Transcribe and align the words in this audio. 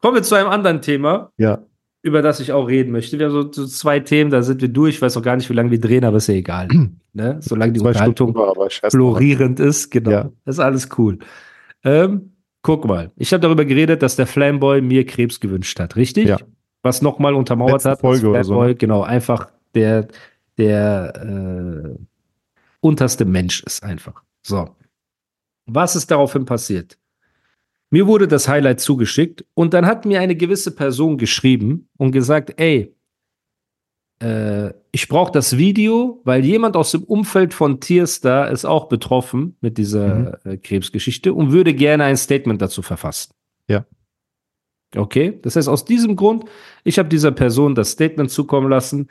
Kommen 0.00 0.14
wir 0.16 0.22
zu 0.22 0.34
einem 0.34 0.48
anderen 0.48 0.80
Thema, 0.82 1.30
Ja. 1.36 1.58
über 2.02 2.22
das 2.22 2.40
ich 2.40 2.52
auch 2.52 2.66
reden 2.68 2.90
möchte. 2.92 3.18
Wir 3.18 3.26
haben 3.26 3.32
so, 3.32 3.52
so 3.52 3.66
zwei 3.66 4.00
Themen, 4.00 4.30
da 4.30 4.42
sind 4.42 4.60
wir 4.62 4.68
durch. 4.68 4.96
Ich 4.96 5.02
weiß 5.02 5.16
auch 5.16 5.22
gar 5.22 5.36
nicht, 5.36 5.48
wie 5.50 5.54
lange 5.54 5.70
wir 5.70 5.80
drehen, 5.80 6.04
aber 6.04 6.16
ist 6.18 6.28
ja 6.28 6.34
egal. 6.34 6.68
ne? 7.12 7.38
Solange 7.40 7.72
die 7.72 7.80
Zwei 7.80 7.88
Unterhaltung 7.88 8.34
war, 8.34 8.54
florierend 8.90 9.60
ist, 9.60 9.90
genau. 9.90 10.10
Ja. 10.10 10.30
Das 10.44 10.56
ist 10.56 10.60
alles 10.60 10.88
cool. 10.98 11.18
Ähm, 11.84 12.32
guck 12.62 12.84
mal, 12.86 13.10
ich 13.16 13.32
habe 13.32 13.40
darüber 13.40 13.64
geredet, 13.64 14.02
dass 14.02 14.16
der 14.16 14.26
Flamboy 14.26 14.80
mir 14.80 15.04
Krebs 15.06 15.40
gewünscht 15.40 15.78
hat, 15.80 15.96
richtig? 15.96 16.28
Ja. 16.28 16.38
Was 16.82 17.02
nochmal 17.02 17.34
untermauert 17.34 17.72
Letzte 17.72 17.90
hat, 17.90 18.00
Folge 18.00 18.28
oder 18.28 18.42
so, 18.44 18.54
Flamboy, 18.54 18.68
ne? 18.68 18.74
genau, 18.76 19.02
einfach 19.02 19.50
der, 19.74 20.08
der 20.56 21.94
äh, 21.96 21.98
unterste 22.80 23.26
Mensch 23.26 23.62
ist 23.64 23.82
einfach. 23.82 24.22
So. 24.42 24.70
Was 25.66 25.94
ist 25.94 26.10
daraufhin 26.10 26.46
passiert? 26.46 26.96
Mir 27.90 28.06
wurde 28.06 28.28
das 28.28 28.48
Highlight 28.48 28.80
zugeschickt 28.80 29.44
und 29.54 29.74
dann 29.74 29.84
hat 29.84 30.06
mir 30.06 30.20
eine 30.20 30.36
gewisse 30.36 30.70
Person 30.70 31.18
geschrieben 31.18 31.88
und 31.96 32.12
gesagt, 32.12 32.54
ey, 32.60 32.94
äh, 34.22 34.72
ich 34.92 35.08
brauche 35.08 35.32
das 35.32 35.56
Video, 35.56 36.20
weil 36.24 36.44
jemand 36.44 36.76
aus 36.76 36.92
dem 36.92 37.02
Umfeld 37.02 37.54
von 37.54 37.80
Tierstar 37.80 38.50
ist 38.50 38.64
auch 38.64 38.88
betroffen 38.88 39.56
mit 39.60 39.78
dieser 39.78 40.44
äh, 40.46 40.56
Krebsgeschichte 40.56 41.34
und 41.34 41.52
würde 41.52 41.74
gerne 41.74 42.04
ein 42.04 42.16
Statement 42.16 42.62
dazu 42.62 42.82
verfassen. 42.82 43.32
Ja. 43.68 43.84
Okay, 44.96 45.38
das 45.42 45.56
heißt, 45.56 45.68
aus 45.68 45.84
diesem 45.84 46.16
Grund, 46.16 46.44
ich 46.84 46.98
habe 46.98 47.08
dieser 47.08 47.30
Person 47.30 47.74
das 47.74 47.92
Statement 47.92 48.30
zukommen 48.30 48.68
lassen, 48.68 49.08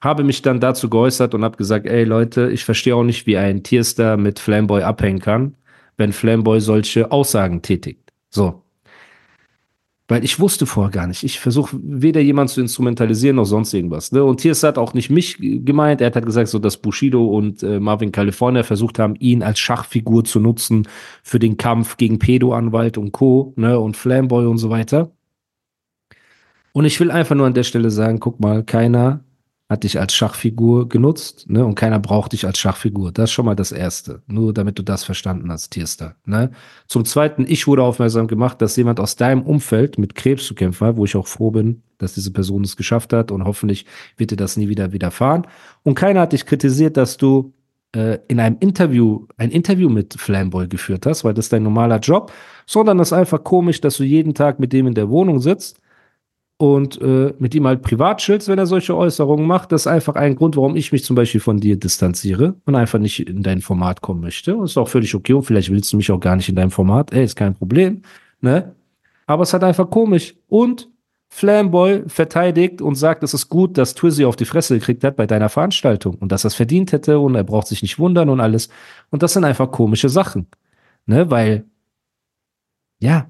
habe 0.00 0.24
mich 0.24 0.42
dann 0.42 0.58
dazu 0.58 0.90
geäußert 0.90 1.34
und 1.34 1.44
habe 1.44 1.56
gesagt, 1.56 1.86
ey 1.86 2.02
Leute, 2.02 2.50
ich 2.50 2.64
verstehe 2.64 2.96
auch 2.96 3.04
nicht, 3.04 3.26
wie 3.26 3.36
ein 3.36 3.62
Tierstar 3.62 4.16
mit 4.16 4.40
Flamboy 4.40 4.82
abhängen 4.82 5.20
kann, 5.20 5.56
wenn 5.96 6.12
Flamboy 6.12 6.60
solche 6.60 7.12
Aussagen 7.12 7.62
tätigt. 7.62 8.01
So. 8.32 8.62
Weil 10.08 10.24
ich 10.24 10.40
wusste 10.40 10.66
vorher 10.66 10.90
gar 10.90 11.06
nicht. 11.06 11.22
Ich 11.22 11.38
versuche 11.38 11.78
weder 11.80 12.20
jemanden 12.20 12.52
zu 12.52 12.60
instrumentalisieren 12.60 13.36
noch 13.36 13.44
sonst 13.44 13.72
irgendwas. 13.72 14.12
Ne? 14.12 14.22
Und 14.24 14.40
Tierstar 14.40 14.68
hat 14.68 14.78
auch 14.78 14.94
nicht 14.94 15.10
mich 15.10 15.38
gemeint. 15.38 16.00
Er 16.00 16.12
hat 16.12 16.26
gesagt, 16.26 16.48
so 16.48 16.58
dass 16.58 16.76
Bushido 16.76 17.24
und 17.24 17.62
äh, 17.62 17.78
Marvin 17.80 18.12
California 18.12 18.62
versucht 18.62 18.98
haben, 18.98 19.14
ihn 19.16 19.42
als 19.42 19.58
Schachfigur 19.60 20.24
zu 20.24 20.40
nutzen 20.40 20.88
für 21.22 21.38
den 21.38 21.56
Kampf 21.56 21.96
gegen 21.96 22.18
Pedo-Anwalt 22.18 22.98
und 22.98 23.12
Co. 23.12 23.54
Ne? 23.56 23.78
und 23.78 23.96
Flamboy 23.96 24.46
und 24.46 24.58
so 24.58 24.70
weiter. 24.70 25.12
Und 26.72 26.84
ich 26.84 26.98
will 27.00 27.10
einfach 27.10 27.34
nur 27.34 27.46
an 27.46 27.54
der 27.54 27.64
Stelle 27.64 27.90
sagen, 27.90 28.18
guck 28.18 28.40
mal, 28.40 28.64
keiner 28.64 29.24
hat 29.72 29.82
dich 29.82 29.98
als 29.98 30.14
Schachfigur 30.14 30.88
genutzt, 30.88 31.50
ne? 31.50 31.64
Und 31.64 31.74
keiner 31.74 31.98
braucht 31.98 32.32
dich 32.32 32.46
als 32.46 32.58
Schachfigur. 32.58 33.10
Das 33.10 33.24
ist 33.24 33.32
schon 33.32 33.46
mal 33.46 33.56
das 33.56 33.72
Erste. 33.72 34.22
Nur 34.26 34.54
damit 34.54 34.78
du 34.78 34.82
das 34.82 35.02
verstanden 35.02 35.50
hast, 35.50 35.70
Tierstar, 35.70 36.14
ne? 36.24 36.52
Zum 36.86 37.04
Zweiten, 37.04 37.44
ich 37.48 37.66
wurde 37.66 37.82
aufmerksam 37.82 38.28
gemacht, 38.28 38.62
dass 38.62 38.76
jemand 38.76 39.00
aus 39.00 39.16
deinem 39.16 39.42
Umfeld 39.42 39.98
mit 39.98 40.14
Krebs 40.14 40.46
zu 40.46 40.54
kämpfen 40.54 40.86
hat, 40.86 40.96
wo 40.96 41.04
ich 41.04 41.16
auch 41.16 41.26
froh 41.26 41.50
bin, 41.50 41.82
dass 41.98 42.14
diese 42.14 42.30
Person 42.32 42.62
es 42.62 42.76
geschafft 42.76 43.12
hat 43.12 43.32
und 43.32 43.44
hoffentlich 43.44 43.86
wird 44.16 44.30
dir 44.30 44.36
das 44.36 44.56
nie 44.56 44.68
wieder 44.68 44.92
widerfahren. 44.92 45.46
Und 45.82 45.94
keiner 45.94 46.20
hat 46.20 46.32
dich 46.32 46.46
kritisiert, 46.46 46.96
dass 46.96 47.16
du 47.16 47.52
äh, 47.96 48.18
in 48.28 48.38
einem 48.38 48.56
Interview, 48.60 49.26
ein 49.36 49.50
Interview 49.50 49.88
mit 49.88 50.14
Flamboy 50.14 50.68
geführt 50.68 51.06
hast, 51.06 51.24
weil 51.24 51.34
das 51.34 51.48
dein 51.48 51.62
normaler 51.62 51.98
Job, 51.98 52.32
sondern 52.66 53.00
es 53.00 53.08
ist 53.08 53.12
einfach 53.12 53.42
komisch, 53.42 53.80
dass 53.80 53.96
du 53.96 54.04
jeden 54.04 54.34
Tag 54.34 54.60
mit 54.60 54.72
dem 54.72 54.86
in 54.86 54.94
der 54.94 55.10
Wohnung 55.10 55.40
sitzt 55.40 55.81
und 56.62 57.02
äh, 57.02 57.34
mit 57.40 57.56
ihm 57.56 57.66
halt 57.66 57.82
privat 57.82 58.18
chillst, 58.18 58.46
wenn 58.46 58.56
er 58.56 58.66
solche 58.66 58.96
Äußerungen 58.96 59.44
macht. 59.44 59.72
Das 59.72 59.80
ist 59.80 59.86
einfach 59.88 60.14
ein 60.14 60.36
Grund, 60.36 60.56
warum 60.56 60.76
ich 60.76 60.92
mich 60.92 61.02
zum 61.02 61.16
Beispiel 61.16 61.40
von 61.40 61.58
dir 61.58 61.74
distanziere 61.74 62.54
und 62.66 62.76
einfach 62.76 63.00
nicht 63.00 63.28
in 63.28 63.42
dein 63.42 63.60
Format 63.60 64.00
kommen 64.00 64.20
möchte. 64.20 64.54
Und 64.54 64.66
ist 64.66 64.78
auch 64.78 64.88
völlig 64.88 65.12
okay 65.12 65.32
und 65.32 65.42
vielleicht 65.42 65.72
willst 65.72 65.92
du 65.92 65.96
mich 65.96 66.12
auch 66.12 66.20
gar 66.20 66.36
nicht 66.36 66.48
in 66.48 66.54
deinem 66.54 66.70
Format. 66.70 67.12
Ey, 67.12 67.24
ist 67.24 67.34
kein 67.34 67.56
Problem, 67.56 68.02
ne? 68.40 68.76
Aber 69.26 69.42
es 69.42 69.48
ist 69.48 69.54
halt 69.54 69.64
einfach 69.64 69.90
komisch. 69.90 70.36
Und 70.46 70.88
Flamboy 71.30 72.04
verteidigt 72.06 72.80
und 72.80 72.94
sagt, 72.94 73.24
es 73.24 73.34
ist 73.34 73.48
gut, 73.48 73.76
dass 73.76 73.94
Twizzy 73.94 74.24
auf 74.24 74.36
die 74.36 74.44
Fresse 74.44 74.78
gekriegt 74.78 75.02
hat 75.02 75.16
bei 75.16 75.26
deiner 75.26 75.48
Veranstaltung 75.48 76.14
und 76.14 76.30
dass 76.30 76.44
er 76.44 76.48
es 76.48 76.54
verdient 76.54 76.92
hätte 76.92 77.18
und 77.18 77.34
er 77.34 77.42
braucht 77.42 77.66
sich 77.66 77.82
nicht 77.82 77.98
wundern 77.98 78.28
und 78.28 78.38
alles. 78.38 78.68
Und 79.10 79.24
das 79.24 79.32
sind 79.32 79.42
einfach 79.42 79.72
komische 79.72 80.08
Sachen, 80.08 80.46
ne? 81.06 81.28
Weil, 81.28 81.64
ja, 83.00 83.28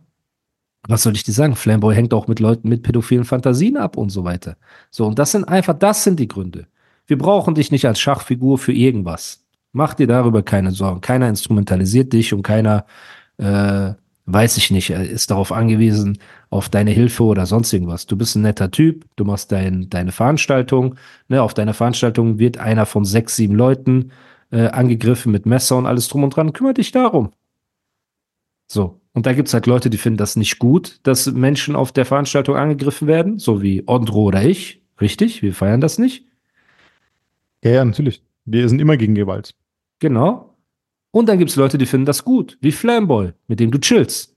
was 0.88 1.02
soll 1.02 1.14
ich 1.14 1.22
dir 1.22 1.32
sagen? 1.32 1.54
Flamboy 1.54 1.94
hängt 1.94 2.12
auch 2.12 2.26
mit 2.26 2.40
Leuten 2.40 2.68
mit 2.68 2.82
pädophilen 2.82 3.24
Fantasien 3.24 3.76
ab 3.76 3.96
und 3.96 4.10
so 4.10 4.24
weiter. 4.24 4.56
So, 4.90 5.06
und 5.06 5.18
das 5.18 5.32
sind 5.32 5.44
einfach, 5.44 5.78
das 5.78 6.04
sind 6.04 6.18
die 6.18 6.28
Gründe. 6.28 6.66
Wir 7.06 7.18
brauchen 7.18 7.54
dich 7.54 7.70
nicht 7.70 7.86
als 7.86 8.00
Schachfigur 8.00 8.58
für 8.58 8.72
irgendwas. 8.72 9.44
Mach 9.72 9.94
dir 9.94 10.06
darüber 10.06 10.42
keine 10.42 10.72
Sorgen. 10.72 11.00
Keiner 11.00 11.28
instrumentalisiert 11.28 12.12
dich 12.12 12.34
und 12.34 12.42
keiner, 12.42 12.84
äh, 13.38 13.92
weiß 14.26 14.56
ich 14.56 14.70
nicht, 14.70 14.90
äh, 14.90 15.06
ist 15.06 15.30
darauf 15.30 15.52
angewiesen, 15.52 16.18
auf 16.50 16.68
deine 16.68 16.90
Hilfe 16.90 17.24
oder 17.24 17.46
sonst 17.46 17.72
irgendwas. 17.72 18.06
Du 18.06 18.16
bist 18.16 18.36
ein 18.36 18.42
netter 18.42 18.70
Typ, 18.70 19.06
du 19.16 19.24
machst 19.24 19.52
dein, 19.52 19.88
deine 19.88 20.12
Veranstaltung. 20.12 20.96
Ne, 21.28 21.42
auf 21.42 21.54
deiner 21.54 21.74
Veranstaltung 21.74 22.38
wird 22.38 22.58
einer 22.58 22.86
von 22.86 23.04
sechs, 23.04 23.36
sieben 23.36 23.54
Leuten 23.54 24.12
äh, 24.50 24.68
angegriffen 24.68 25.32
mit 25.32 25.46
Messer 25.46 25.76
und 25.76 25.86
alles 25.86 26.08
drum 26.08 26.24
und 26.24 26.36
dran. 26.36 26.52
Kümmere 26.52 26.74
dich 26.74 26.92
darum. 26.92 27.30
So. 28.68 29.01
Und 29.14 29.26
da 29.26 29.34
gibt's 29.34 29.52
halt 29.52 29.66
Leute, 29.66 29.90
die 29.90 29.98
finden 29.98 30.16
das 30.16 30.36
nicht 30.36 30.58
gut, 30.58 31.00
dass 31.02 31.30
Menschen 31.30 31.76
auf 31.76 31.92
der 31.92 32.06
Veranstaltung 32.06 32.56
angegriffen 32.56 33.06
werden, 33.06 33.38
so 33.38 33.60
wie 33.60 33.82
Ondro 33.86 34.22
oder 34.22 34.42
ich. 34.42 34.82
Richtig, 35.00 35.42
wir 35.42 35.54
feiern 35.54 35.80
das 35.80 35.98
nicht. 35.98 36.24
Ja, 37.62 37.70
ja, 37.72 37.84
natürlich. 37.84 38.22
Wir 38.44 38.68
sind 38.68 38.80
immer 38.80 38.96
gegen 38.96 39.14
Gewalt. 39.14 39.54
Genau. 39.98 40.56
Und 41.10 41.28
dann 41.28 41.38
gibt's 41.38 41.56
Leute, 41.56 41.78
die 41.78 41.86
finden 41.86 42.06
das 42.06 42.24
gut, 42.24 42.56
wie 42.60 42.72
Flamboy, 42.72 43.32
mit 43.46 43.60
dem 43.60 43.70
du 43.70 43.78
chillst. 43.78 44.34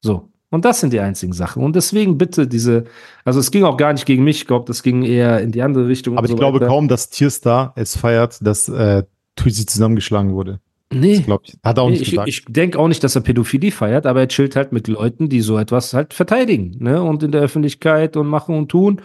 So. 0.00 0.28
Und 0.50 0.66
das 0.66 0.80
sind 0.80 0.92
die 0.92 1.00
einzigen 1.00 1.32
Sachen. 1.32 1.64
Und 1.64 1.74
deswegen 1.74 2.18
bitte 2.18 2.46
diese, 2.46 2.84
also 3.24 3.40
es 3.40 3.50
ging 3.50 3.64
auch 3.64 3.78
gar 3.78 3.94
nicht 3.94 4.04
gegen 4.04 4.22
mich, 4.22 4.42
ich 4.42 4.46
glaube, 4.46 4.66
das 4.66 4.82
ging 4.82 5.02
eher 5.02 5.40
in 5.40 5.50
die 5.50 5.62
andere 5.62 5.88
Richtung. 5.88 6.18
Aber 6.18 6.26
ich 6.26 6.30
so 6.30 6.36
glaube 6.36 6.60
weiter. 6.60 6.68
kaum, 6.68 6.88
dass 6.88 7.08
Tierstar 7.08 7.72
es 7.74 7.96
feiert, 7.96 8.38
dass 8.46 8.68
äh, 8.68 9.02
Twizy 9.34 9.64
zusammengeschlagen 9.64 10.34
wurde. 10.34 10.60
Nee. 10.92 11.16
Das 11.16 11.26
glaub 11.26 11.42
ich. 11.44 11.54
Hat 11.62 11.78
er 11.78 11.82
auch 11.82 11.90
nicht 11.90 12.02
ich, 12.02 12.10
gesagt. 12.10 12.28
ich 12.28 12.44
denke 12.46 12.78
auch 12.78 12.88
nicht, 12.88 13.02
dass 13.02 13.14
er 13.14 13.22
Pädophilie 13.22 13.70
feiert, 13.72 14.06
aber 14.06 14.20
er 14.20 14.28
chillt 14.28 14.56
halt 14.56 14.72
mit 14.72 14.88
Leuten, 14.88 15.28
die 15.28 15.40
so 15.40 15.58
etwas 15.58 15.94
halt 15.94 16.14
verteidigen, 16.14 16.76
ne? 16.78 17.02
Und 17.02 17.22
in 17.22 17.32
der 17.32 17.40
Öffentlichkeit 17.40 18.16
und 18.16 18.26
machen 18.26 18.56
und 18.56 18.68
tun. 18.68 19.00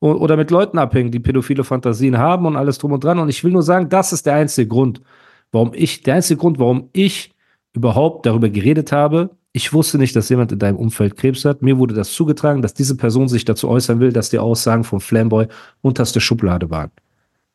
O- 0.00 0.12
Oder 0.12 0.36
mit 0.36 0.50
Leuten 0.50 0.78
abhängen, 0.78 1.10
die 1.10 1.18
pädophile 1.18 1.64
Fantasien 1.64 2.18
haben 2.18 2.46
und 2.46 2.56
alles 2.56 2.78
drum 2.78 2.92
und 2.92 3.02
dran. 3.02 3.18
Und 3.18 3.28
ich 3.28 3.42
will 3.42 3.52
nur 3.52 3.62
sagen, 3.62 3.88
das 3.88 4.12
ist 4.12 4.26
der 4.26 4.34
einzige 4.34 4.68
Grund, 4.68 5.00
warum 5.50 5.72
ich, 5.74 6.02
der 6.02 6.14
einzige 6.14 6.38
Grund, 6.38 6.58
warum 6.58 6.88
ich 6.92 7.34
überhaupt 7.72 8.24
darüber 8.26 8.48
geredet 8.48 8.92
habe. 8.92 9.30
Ich 9.52 9.72
wusste 9.72 9.98
nicht, 9.98 10.14
dass 10.14 10.28
jemand 10.28 10.52
in 10.52 10.58
deinem 10.60 10.76
Umfeld 10.76 11.16
Krebs 11.16 11.44
hat. 11.44 11.62
Mir 11.62 11.78
wurde 11.78 11.94
das 11.94 12.12
zugetragen, 12.12 12.62
dass 12.62 12.74
diese 12.74 12.96
Person 12.96 13.28
sich 13.28 13.44
dazu 13.44 13.68
äußern 13.68 13.98
will, 13.98 14.12
dass 14.12 14.30
die 14.30 14.38
Aussagen 14.38 14.84
von 14.84 15.00
Flamboy 15.00 15.46
unterste 15.80 16.20
Schublade 16.20 16.70
waren. 16.70 16.90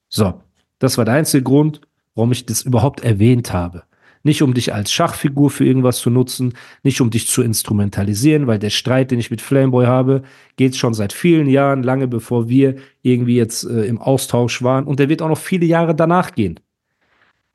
So, 0.10 0.34
das 0.80 0.98
war 0.98 1.06
der 1.06 1.14
einzige 1.14 1.44
Grund, 1.44 1.80
warum 2.16 2.31
ich 2.31 2.46
das 2.46 2.62
überhaupt 2.62 3.01
erwähnt 3.01 3.53
habe. 3.53 3.84
Nicht 4.25 4.41
um 4.41 4.53
dich 4.53 4.74
als 4.74 4.91
Schachfigur 4.91 5.50
für 5.50 5.66
irgendwas 5.66 5.97
zu 5.97 6.09
nutzen, 6.09 6.53
nicht 6.81 7.01
um 7.01 7.09
dich 7.09 7.28
zu 7.28 7.41
instrumentalisieren, 7.41 8.47
weil 8.47 8.58
der 8.58 8.70
Streit, 8.70 9.11
den 9.11 9.20
ich 9.20 9.29
mit 9.29 9.41
Flameboy 9.41 9.85
habe, 9.85 10.23
geht 10.55 10.78
schon 10.78 10.93
seit 10.93 11.11
vielen 11.11 11.47
Jahren, 11.47 11.84
lange 11.84 12.08
bevor 12.08 12.47
wir 12.47 12.76
irgendwie 13.02 13.35
jetzt 13.35 13.66
äh, 13.66 13.85
im 13.85 13.99
Austausch 13.99 14.64
waren. 14.64 14.85
Und 14.85 14.99
der 14.99 15.09
wird 15.09 15.22
auch 15.22 15.28
noch 15.28 15.38
viele 15.38 15.66
Jahre 15.66 15.93
danach 15.93 16.35
gehen. 16.35 16.59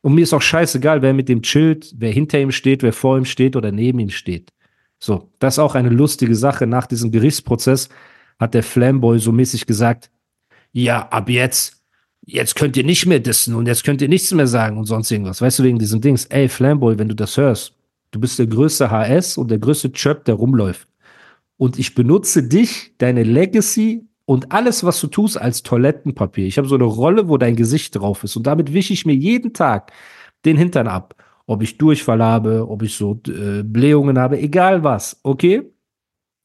Und 0.03 0.15
mir 0.15 0.23
ist 0.23 0.35
auch 0.35 0.43
scheißegal, 0.43 1.01
wer 1.01 1.15
mit 1.15 1.31
dem 1.31 1.43
chillt, 1.43 1.95
wer 1.97 2.13
hinter 2.13 2.39
ihm 2.39 2.53
steht, 2.53 2.83
wer 2.83 2.93
vor 2.93 3.17
ihm 3.17 3.25
steht 3.25 3.57
oder 3.57 3.73
neben 3.73 3.99
ihm 3.99 4.11
steht. 4.11 4.53
So, 5.01 5.31
das 5.39 5.55
ist 5.55 5.59
auch 5.61 5.75
eine 5.75 5.89
lustige 5.89 6.35
Sache. 6.35 6.67
Nach 6.67 6.87
diesem 6.87 7.11
Gerichtsprozess 7.11 7.89
hat 8.39 8.55
der 8.55 8.63
Flamboy 8.63 9.19
so 9.19 9.33
mäßig 9.33 9.67
gesagt, 9.67 10.11
ja, 10.73 11.09
ab 11.09 11.29
jetzt, 11.31 11.78
jetzt 12.29 12.57
könnt 12.57 12.77
ihr 12.77 12.85
nicht 12.85 13.07
mehr 13.07 13.21
dissen 13.21 13.55
und 13.55 13.67
jetzt 13.67 13.85
könnt 13.85 14.03
ihr 14.03 14.09
nichts 14.09 14.33
mehr 14.33 14.47
sagen 14.47 14.77
und 14.77 14.85
sonst 14.85 15.11
irgendwas. 15.11 15.41
Weißt 15.41 15.59
du, 15.59 15.63
wegen 15.63 15.79
diesen 15.79 16.01
Dings, 16.01 16.27
ey, 16.27 16.49
Flamboy, 16.49 16.99
wenn 16.99 17.09
du 17.09 17.15
das 17.15 17.37
hörst, 17.37 17.73
du 18.11 18.21
bist 18.21 18.39
der 18.39 18.47
größte 18.47 18.91
HS 18.91 19.39
und 19.39 19.51
der 19.51 19.59
größte 19.59 19.93
Chöp, 19.93 20.25
der 20.27 20.35
rumläuft. 20.35 20.89
Und 21.57 21.79
ich 21.79 21.95
benutze 21.95 22.43
dich, 22.43 22.93
deine 22.99 23.23
Legacy 23.23 24.07
und 24.27 24.53
alles, 24.53 24.85
was 24.85 25.01
du 25.01 25.07
tust, 25.07 25.41
als 25.41 25.63
Toilettenpapier. 25.63 26.47
Ich 26.47 26.59
habe 26.59 26.69
so 26.69 26.75
eine 26.75 26.85
Rolle, 26.85 27.29
wo 27.29 27.39
dein 27.39 27.57
Gesicht 27.57 27.97
drauf 27.97 28.23
ist. 28.23 28.37
Und 28.37 28.47
damit 28.47 28.75
wische 28.75 28.93
ich 28.93 29.07
mir 29.07 29.15
jeden 29.15 29.55
Tag 29.55 29.91
den 30.45 30.59
Hintern 30.59 30.87
ab. 30.87 31.15
Ob 31.47 31.63
ich 31.63 31.79
Durchfall 31.79 32.23
habe, 32.23 32.69
ob 32.69 32.83
ich 32.83 32.95
so 32.95 33.21
äh, 33.27 33.63
Blähungen 33.63 34.19
habe, 34.19 34.39
egal 34.39 34.85
was, 34.85 35.19
okay? 35.23 35.63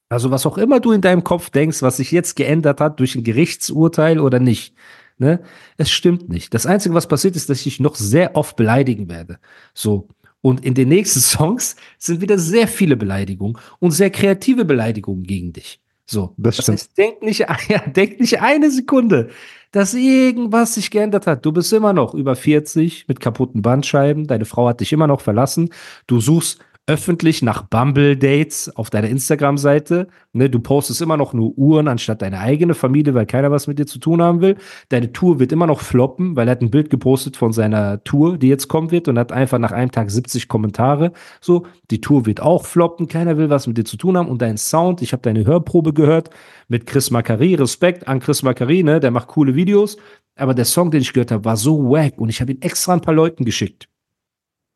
Also 0.07 0.31
was 0.31 0.45
auch 0.45 0.57
immer 0.57 0.79
du 0.79 0.93
in 0.93 1.01
deinem 1.01 1.25
Kopf 1.25 1.49
denkst, 1.49 1.81
was 1.81 1.97
sich 1.97 2.11
jetzt 2.11 2.35
geändert 2.35 2.79
hat 2.79 2.99
durch 2.99 3.15
ein 3.15 3.23
Gerichtsurteil 3.23 4.19
oder 4.19 4.39
nicht. 4.39 4.75
Ne? 5.23 5.39
Es 5.77 5.89
stimmt 5.89 6.27
nicht. 6.27 6.53
Das 6.53 6.65
Einzige, 6.65 6.93
was 6.93 7.07
passiert, 7.07 7.37
ist, 7.37 7.49
dass 7.49 7.59
ich 7.59 7.63
dich 7.63 7.79
noch 7.79 7.95
sehr 7.95 8.35
oft 8.35 8.57
beleidigen 8.57 9.09
werde. 9.09 9.39
So. 9.73 10.09
Und 10.41 10.65
in 10.65 10.73
den 10.73 10.89
nächsten 10.89 11.19
Songs 11.35 11.77
sind 11.97 12.19
wieder 12.19 12.37
sehr 12.37 12.67
viele 12.67 12.97
Beleidigungen 12.97 13.57
und 13.79 13.91
sehr 13.91 14.09
kreative 14.09 14.65
Beleidigungen 14.65 15.23
gegen 15.23 15.53
dich. 15.53 15.79
So. 16.05 16.33
Das 16.37 16.57
Das 16.57 16.65
stimmt. 16.65 16.79
heißt, 16.79 16.97
denk 16.97 17.21
nicht, 17.23 17.39
ja, 17.69 17.79
denk 17.87 18.19
nicht 18.19 18.41
eine 18.41 18.69
Sekunde, 18.69 19.29
dass 19.71 19.93
irgendwas 19.93 20.75
sich 20.75 20.91
geändert 20.91 21.25
hat. 21.25 21.45
Du 21.45 21.53
bist 21.53 21.71
immer 21.71 21.93
noch 21.93 22.13
über 22.13 22.35
40 22.35 23.07
mit 23.07 23.21
kaputten 23.21 23.61
Bandscheiben. 23.61 24.27
Deine 24.27 24.45
Frau 24.45 24.67
hat 24.67 24.81
dich 24.81 24.91
immer 24.91 25.07
noch 25.07 25.21
verlassen. 25.21 25.69
Du 26.05 26.19
suchst 26.19 26.59
öffentlich 26.85 27.41
nach 27.41 27.61
Bumble-Dates 27.63 28.75
auf 28.75 28.89
deiner 28.89 29.07
Instagram-Seite. 29.07 30.07
Ne, 30.33 30.49
du 30.49 30.59
postest 30.59 31.01
immer 31.01 31.15
noch 31.15 31.33
nur 31.33 31.57
Uhren 31.57 31.87
anstatt 31.87 32.21
deine 32.21 32.39
eigene 32.39 32.73
Familie, 32.73 33.13
weil 33.13 33.25
keiner 33.25 33.51
was 33.51 33.67
mit 33.67 33.79
dir 33.79 33.85
zu 33.85 33.99
tun 33.99 34.21
haben 34.21 34.41
will. 34.41 34.57
Deine 34.89 35.13
Tour 35.13 35.39
wird 35.39 35.53
immer 35.53 35.65
noch 35.65 35.79
floppen, 35.79 36.35
weil 36.35 36.47
er 36.47 36.51
hat 36.51 36.61
ein 36.61 36.71
Bild 36.71 36.89
gepostet 36.89 37.37
von 37.37 37.53
seiner 37.53 38.03
Tour, 38.03 38.37
die 38.37 38.49
jetzt 38.49 38.67
kommen 38.67 38.91
wird 38.91 39.07
und 39.07 39.17
hat 39.17 39.31
einfach 39.31 39.59
nach 39.59 39.71
einem 39.71 39.91
Tag 39.91 40.11
70 40.11 40.49
Kommentare. 40.49 41.13
So, 41.39 41.65
die 41.89 42.01
Tour 42.01 42.25
wird 42.25 42.41
auch 42.41 42.65
floppen, 42.65 43.07
keiner 43.07 43.37
will 43.37 43.49
was 43.49 43.65
mit 43.65 43.77
dir 43.77 43.85
zu 43.85 43.95
tun 43.95 44.17
haben 44.17 44.27
und 44.27 44.41
dein 44.41 44.57
Sound, 44.57 45.01
ich 45.01 45.13
habe 45.13 45.21
deine 45.21 45.45
Hörprobe 45.45 45.93
gehört 45.93 46.31
mit 46.67 46.85
Chris 46.85 47.11
Macari, 47.11 47.55
Respekt 47.55 48.07
an 48.09 48.19
Chris 48.19 48.43
Macari, 48.43 48.83
ne, 48.83 48.99
der 48.99 49.11
macht 49.11 49.29
coole 49.29 49.55
Videos, 49.55 49.95
aber 50.35 50.53
der 50.53 50.65
Song, 50.65 50.91
den 50.91 51.01
ich 51.01 51.13
gehört 51.13 51.31
habe, 51.31 51.45
war 51.45 51.55
so 51.55 51.89
wack 51.89 52.17
und 52.17 52.27
ich 52.27 52.41
habe 52.41 52.51
ihn 52.51 52.61
extra 52.61 52.93
ein 52.93 53.01
paar 53.01 53.13
Leuten 53.13 53.45
geschickt. 53.45 53.87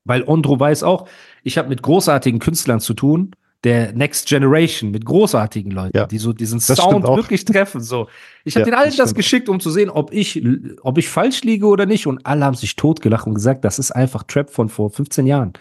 Weil 0.07 0.23
Ondro 0.23 0.59
weiß 0.59 0.83
auch, 0.83 1.07
ich 1.43 1.57
habe 1.57 1.69
mit 1.69 1.81
großartigen 1.81 2.39
Künstlern 2.39 2.79
zu 2.79 2.93
tun, 2.93 3.31
der 3.63 3.91
Next 3.93 4.27
Generation, 4.27 4.91
mit 4.91 5.05
großartigen 5.05 5.71
Leuten, 5.71 5.97
Ja, 5.97 6.05
die 6.05 6.19
so 6.19 6.31
diesen 6.31 6.59
Sound 6.59 7.03
wirklich 7.03 7.43
treffen. 7.43 7.81
So. 7.81 8.07
Ich 8.43 8.55
habe 8.55 8.61
Ja, 8.61 8.65
den 8.65 8.73
allen 8.75 8.89
das 8.89 8.97
das, 8.97 9.15
geschickt, 9.15 9.49
um 9.49 9.59
zu 9.59 9.71
sehen, 9.71 9.89
ob 9.89 10.13
ich, 10.13 10.43
ob 10.81 10.97
ich 10.97 11.09
falsch 11.09 11.41
liege 11.43 11.65
oder 11.65 11.85
nicht. 11.85 12.07
Und 12.07 12.25
alle 12.25 12.45
haben 12.45 12.55
sich 12.55 12.75
totgelacht 12.75 13.25
und 13.25 13.33
gesagt, 13.33 13.65
das 13.65 13.79
ist 13.79 13.91
einfach 13.91 14.23
Trap 14.23 14.49
von 14.51 14.69
vor 14.69 14.89
15 14.91 15.25
Jahren. 15.25 15.53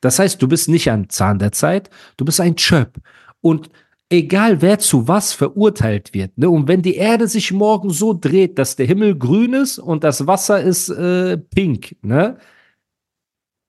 Das 0.00 0.18
heißt, 0.18 0.42
du 0.42 0.48
bist 0.48 0.68
nicht 0.68 0.90
am 0.90 1.08
Zahn 1.08 1.38
der 1.38 1.52
Zeit, 1.52 1.88
du 2.16 2.24
bist 2.24 2.40
ein 2.40 2.56
Chöp. 2.56 2.94
Und 3.40 3.70
egal 4.10 4.60
wer 4.60 4.78
zu 4.78 5.08
was 5.08 5.32
verurteilt 5.32 6.14
wird, 6.14 6.36
ne, 6.36 6.50
und 6.50 6.68
wenn 6.68 6.82
die 6.82 6.96
Erde 6.96 7.28
sich 7.28 7.52
morgen 7.52 7.90
so 7.90 8.12
dreht, 8.12 8.58
dass 8.58 8.76
der 8.76 8.86
Himmel 8.86 9.16
grün 9.16 9.54
ist 9.54 9.78
und 9.78 10.04
das 10.04 10.26
Wasser 10.26 10.60
ist 10.60 10.88
äh, 10.88 11.38
pink, 11.38 11.96
ne? 12.02 12.38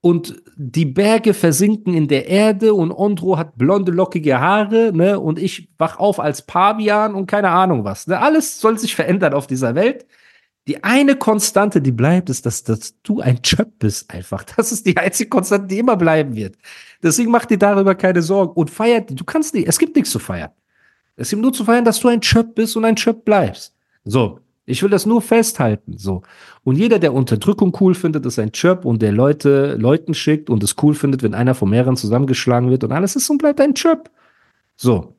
Und 0.08 0.42
die 0.56 0.86
Berge 0.86 1.34
versinken 1.34 1.94
in 1.94 2.08
der 2.08 2.30
Erde 2.30 2.74
und 2.74 2.94
Ondro 2.94 3.38
hat 3.38 3.58
blonde, 3.58 3.92
lockige 3.92 4.40
Haare, 4.40 4.94
ne? 4.94 5.20
Und 5.20 5.38
ich 5.38 5.68
wach 5.78 6.00
auf 6.00 6.22
als 6.22 6.44
Pavian 6.44 7.14
und 7.14 7.28
keine 7.28 7.50
Ahnung 7.50 7.84
was. 7.84 8.08
Ne? 8.08 8.18
Alles 8.18 8.62
soll 8.62 8.80
sich 8.80 8.96
verändern 8.96 9.34
auf 9.34 9.48
dieser 9.48 9.76
Welt. 9.76 10.06
Die 10.66 10.82
eine 10.82 11.18
Konstante, 11.18 11.82
die 11.82 11.92
bleibt, 11.92 12.30
ist, 12.30 12.46
dass, 12.46 12.64
dass 12.64 12.96
du 13.02 13.20
ein 13.20 13.42
Chöp 13.42 13.80
bist 13.80 14.10
einfach. 14.10 14.46
Das 14.56 14.72
ist 14.72 14.86
die 14.86 14.96
einzige 14.96 15.28
Konstante, 15.28 15.68
die 15.68 15.80
immer 15.80 15.98
bleiben 15.98 16.38
wird. 16.38 16.56
Deswegen 17.04 17.30
mach 17.30 17.44
dir 17.44 17.58
darüber 17.58 17.94
keine 17.94 18.22
Sorgen 18.22 18.54
und 18.54 18.70
feiert, 18.70 19.10
du 19.12 19.26
kannst 19.26 19.56
nicht, 19.56 19.68
es 19.68 19.78
gibt 19.78 19.94
nichts 19.94 20.12
zu 20.12 20.20
feiern. 20.20 20.52
Es 21.18 21.32
gibt 21.32 21.42
nur 21.42 21.52
zu 21.52 21.66
feiern, 21.66 21.84
dass 21.84 22.00
du 22.00 22.08
ein 22.08 22.22
Chöp 22.22 22.56
bist 22.56 22.78
und 22.78 22.86
ein 22.86 22.96
Chöp 22.96 23.26
bleibst. 23.26 23.76
So. 24.06 24.40
Ich 24.70 24.84
will 24.84 24.90
das 24.90 25.06
nur 25.06 25.22
festhalten, 25.22 25.98
so. 25.98 26.24
Und 26.66 26.76
jeder, 26.76 27.00
der 27.00 27.14
Unterdrückung 27.14 27.76
cool 27.80 27.96
findet, 27.96 28.26
ist 28.26 28.38
ein 28.38 28.52
Chöp 28.52 28.84
und 28.84 29.02
der 29.02 29.14
Leute, 29.14 29.76
Leuten 29.80 30.14
schickt 30.14 30.50
und 30.50 30.62
es 30.62 30.76
cool 30.84 30.94
findet, 30.94 31.24
wenn 31.24 31.34
einer 31.34 31.56
von 31.56 31.70
mehreren 31.70 31.96
zusammengeschlagen 31.96 32.70
wird 32.70 32.84
und 32.84 32.92
alles 32.92 33.16
ist 33.16 33.30
und 33.30 33.38
bleibt 33.38 33.62
ein 33.62 33.76
Chöp. 33.76 34.12
So. 34.76 35.16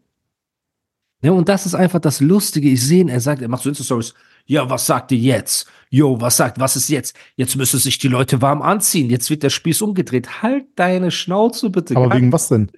Ja, 1.23 1.33
und 1.33 1.49
das 1.49 1.65
ist 1.65 1.75
einfach 1.75 1.99
das 1.99 2.21
Lustige. 2.21 2.69
Ich 2.69 2.85
sehe 2.87 3.01
ihn, 3.01 3.09
er 3.09 3.21
sagt, 3.21 3.41
er 3.41 3.49
macht 3.49 3.63
so 3.63 3.71
Insta-Stories. 3.71 4.13
Ja, 4.45 4.69
was 4.69 4.87
sagt 4.87 5.13
ihr 5.13 5.19
jetzt? 5.19 5.67
Jo, 5.89 6.21
was 6.21 6.37
sagt, 6.37 6.61
was 6.61 6.77
ist 6.77 6.91
jetzt? 6.91 7.17
Jetzt 7.35 7.57
müssen 7.57 7.81
sich 7.81 7.97
die 7.99 8.09
Leute 8.09 8.43
warm 8.43 8.61
anziehen. 8.61 9.09
Jetzt 9.09 9.31
wird 9.31 9.43
der 9.43 9.51
Spieß 9.51 9.81
umgedreht. 9.81 10.43
Halt 10.43 10.67
deine 10.77 11.11
Schnauze 11.11 11.71
bitte. 11.71 11.97
Aber 11.97 12.11
Gar- 12.11 12.19
wegen 12.19 12.33
was 12.33 12.49
denn? 12.49 12.71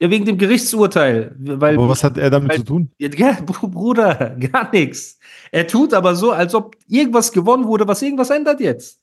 Ja, 0.00 0.10
wegen 0.10 0.24
dem 0.26 0.36
Gerichtsurteil. 0.38 1.34
Weil, 1.38 1.76
Aber 1.76 1.88
was 1.88 2.04
hat 2.04 2.18
er 2.18 2.30
damit 2.30 2.50
weil- 2.50 2.58
zu 2.58 2.64
tun? 2.64 2.90
ja, 2.98 3.08
ja, 3.16 3.32
Br- 3.46 3.68
Bruder, 3.68 4.36
gar 4.52 4.70
nichts. 4.72 5.18
Er 5.52 5.66
tut 5.66 5.94
aber 5.94 6.14
so, 6.14 6.32
als 6.32 6.54
ob 6.54 6.76
irgendwas 6.86 7.32
gewonnen 7.32 7.66
wurde, 7.66 7.86
was 7.88 8.02
irgendwas 8.02 8.30
ändert 8.30 8.60
jetzt. 8.60 9.00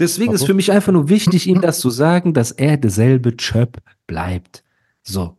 Deswegen 0.00 0.32
ist 0.32 0.44
für 0.46 0.54
mich 0.54 0.72
einfach 0.72 0.92
nur 0.92 1.08
wichtig, 1.08 1.46
ihm 1.46 1.60
das 1.60 1.78
zu 1.78 1.88
sagen, 1.88 2.34
dass 2.34 2.50
er 2.50 2.76
derselbe 2.76 3.36
Chöp 3.36 3.78
bleibt. 4.08 4.64
So. 5.02 5.36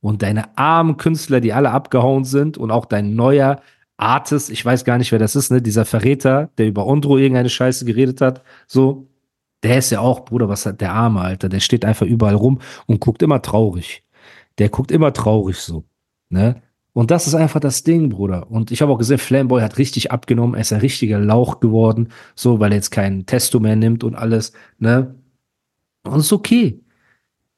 Und 0.00 0.22
deine 0.22 0.56
armen 0.58 0.98
Künstler, 0.98 1.40
die 1.40 1.52
alle 1.54 1.70
abgehauen 1.70 2.24
sind 2.24 2.58
und 2.58 2.70
auch 2.70 2.84
dein 2.84 3.14
neuer 3.14 3.62
Artist, 3.96 4.50
ich 4.50 4.62
weiß 4.64 4.84
gar 4.84 4.98
nicht, 4.98 5.10
wer 5.10 5.18
das 5.18 5.34
ist, 5.36 5.50
ne, 5.50 5.62
dieser 5.62 5.84
Verräter, 5.86 6.50
der 6.58 6.66
über 6.68 6.86
Ondro 6.86 7.16
irgendeine 7.16 7.48
Scheiße 7.48 7.84
geredet 7.86 8.20
hat, 8.20 8.44
so, 8.66 9.08
der 9.62 9.78
ist 9.78 9.90
ja 9.90 10.00
auch, 10.00 10.24
Bruder, 10.24 10.48
was 10.48 10.66
hat 10.66 10.80
der 10.80 10.92
Arme, 10.92 11.20
Alter, 11.20 11.48
der 11.48 11.60
steht 11.60 11.84
einfach 11.84 12.06
überall 12.06 12.34
rum 12.34 12.60
und 12.86 13.00
guckt 13.00 13.22
immer 13.22 13.42
traurig. 13.42 14.04
Der 14.58 14.68
guckt 14.68 14.90
immer 14.90 15.12
traurig 15.12 15.56
so, 15.56 15.84
ne? 16.28 16.62
Und 16.94 17.12
das 17.12 17.28
ist 17.28 17.34
einfach 17.34 17.60
das 17.60 17.84
Ding, 17.84 18.08
Bruder. 18.08 18.50
Und 18.50 18.72
ich 18.72 18.82
habe 18.82 18.90
auch 18.90 18.98
gesehen, 18.98 19.18
Flamboy 19.18 19.62
hat 19.62 19.78
richtig 19.78 20.10
abgenommen, 20.10 20.54
er 20.54 20.62
ist 20.62 20.72
ein 20.72 20.80
richtiger 20.80 21.20
Lauch 21.20 21.60
geworden, 21.60 22.08
so, 22.34 22.58
weil 22.58 22.72
er 22.72 22.76
jetzt 22.76 22.90
keinen 22.90 23.24
Testo 23.24 23.60
mehr 23.60 23.76
nimmt 23.76 24.02
und 24.02 24.16
alles, 24.16 24.52
ne? 24.78 25.14
Und 26.04 26.20
ist 26.20 26.32
okay. 26.32 26.80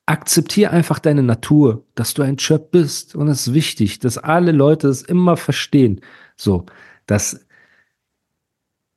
Akzeptier 0.07 0.73
einfach 0.73 0.99
deine 0.99 1.23
Natur, 1.23 1.85
dass 1.95 2.15
du 2.15 2.23
ein 2.23 2.37
Chöp 2.37 2.73
bist. 2.73 3.15
Und 3.15 3.29
es 3.29 3.47
ist 3.47 3.55
wichtig, 3.55 4.01
dass 4.01 4.19
alle 4.19 4.53
Leute 4.53 4.89
es 4.89 5.03
immer 5.03 5.37
verstehen. 5.37 6.01
So, 6.37 6.67
dass, 7.07 7.47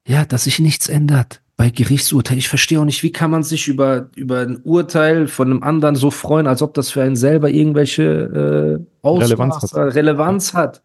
ja, 0.07 0.25
dass 0.25 0.45
sich 0.45 0.59
nichts 0.59 0.89
ändert 0.89 1.42
bei 1.55 1.69
Gerichtsurteil. 1.69 2.37
Ich 2.37 2.49
verstehe 2.49 2.79
auch 2.79 2.85
nicht, 2.85 3.03
wie 3.03 3.11
kann 3.11 3.31
man 3.31 3.43
sich 3.43 3.67
über, 3.67 4.09
über 4.15 4.39
ein 4.39 4.61
Urteil 4.63 5.27
von 5.27 5.51
einem 5.51 5.63
anderen 5.63 5.95
so 5.95 6.09
freuen, 6.09 6.47
als 6.47 6.61
ob 6.61 6.73
das 6.73 6.91
für 6.91 7.03
einen 7.03 7.15
selber 7.15 7.49
irgendwelche 7.49 8.81
äh, 8.81 8.85
Ausmaß, 9.01 9.29
Relevanz 9.29 9.61
hat. 9.61 9.95
Relevanz 9.95 10.53
hat. 10.53 10.83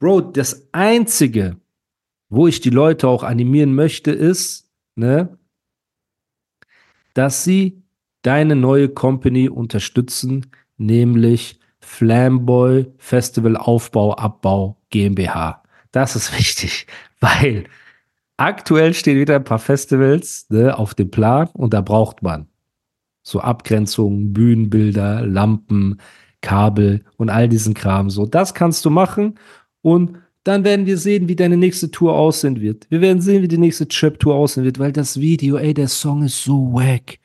Bro, 0.00 0.20
das 0.20 0.68
Einzige, 0.72 1.56
wo 2.28 2.46
ich 2.46 2.60
die 2.60 2.70
Leute 2.70 3.08
auch 3.08 3.22
animieren 3.22 3.74
möchte, 3.74 4.10
ist, 4.10 4.68
ne, 4.96 5.38
dass 7.14 7.44
sie 7.44 7.82
deine 8.22 8.56
neue 8.56 8.88
Company 8.88 9.48
unterstützen, 9.48 10.46
nämlich 10.76 11.58
Flamboy 11.80 12.86
Festival 12.98 13.56
Aufbau 13.56 14.14
Abbau 14.14 14.76
GmbH. 14.90 15.62
Das 15.90 16.16
ist 16.16 16.36
wichtig, 16.36 16.86
weil 17.20 17.64
aktuell 18.38 18.94
stehen 18.94 19.18
wieder 19.18 19.36
ein 19.36 19.44
paar 19.44 19.58
Festivals 19.58 20.46
ne, 20.48 20.76
auf 20.78 20.94
dem 20.94 21.10
Plan 21.10 21.48
und 21.52 21.74
da 21.74 21.82
braucht 21.82 22.22
man 22.22 22.46
so 23.22 23.40
Abgrenzungen, 23.40 24.32
Bühnenbilder, 24.32 25.26
Lampen, 25.26 26.00
Kabel 26.40 27.04
und 27.18 27.28
all 27.28 27.48
diesen 27.48 27.74
Kram. 27.74 28.08
So, 28.08 28.24
das 28.24 28.54
kannst 28.54 28.84
du 28.84 28.90
machen 28.90 29.38
und 29.82 30.16
dann 30.44 30.64
werden 30.64 30.86
wir 30.86 30.96
sehen, 30.96 31.28
wie 31.28 31.36
deine 31.36 31.58
nächste 31.58 31.90
Tour 31.90 32.14
aussehen 32.14 32.60
wird. 32.60 32.86
Wir 32.88 33.02
werden 33.02 33.20
sehen, 33.20 33.42
wie 33.42 33.48
die 33.48 33.58
nächste 33.58 33.86
Trap-Tour 33.86 34.34
aussehen 34.34 34.64
wird, 34.64 34.78
weil 34.78 34.92
das 34.92 35.20
Video, 35.20 35.58
ey, 35.58 35.74
der 35.74 35.88
Song 35.88 36.22
ist 36.22 36.42
so 36.42 36.72
wack. 36.72 37.18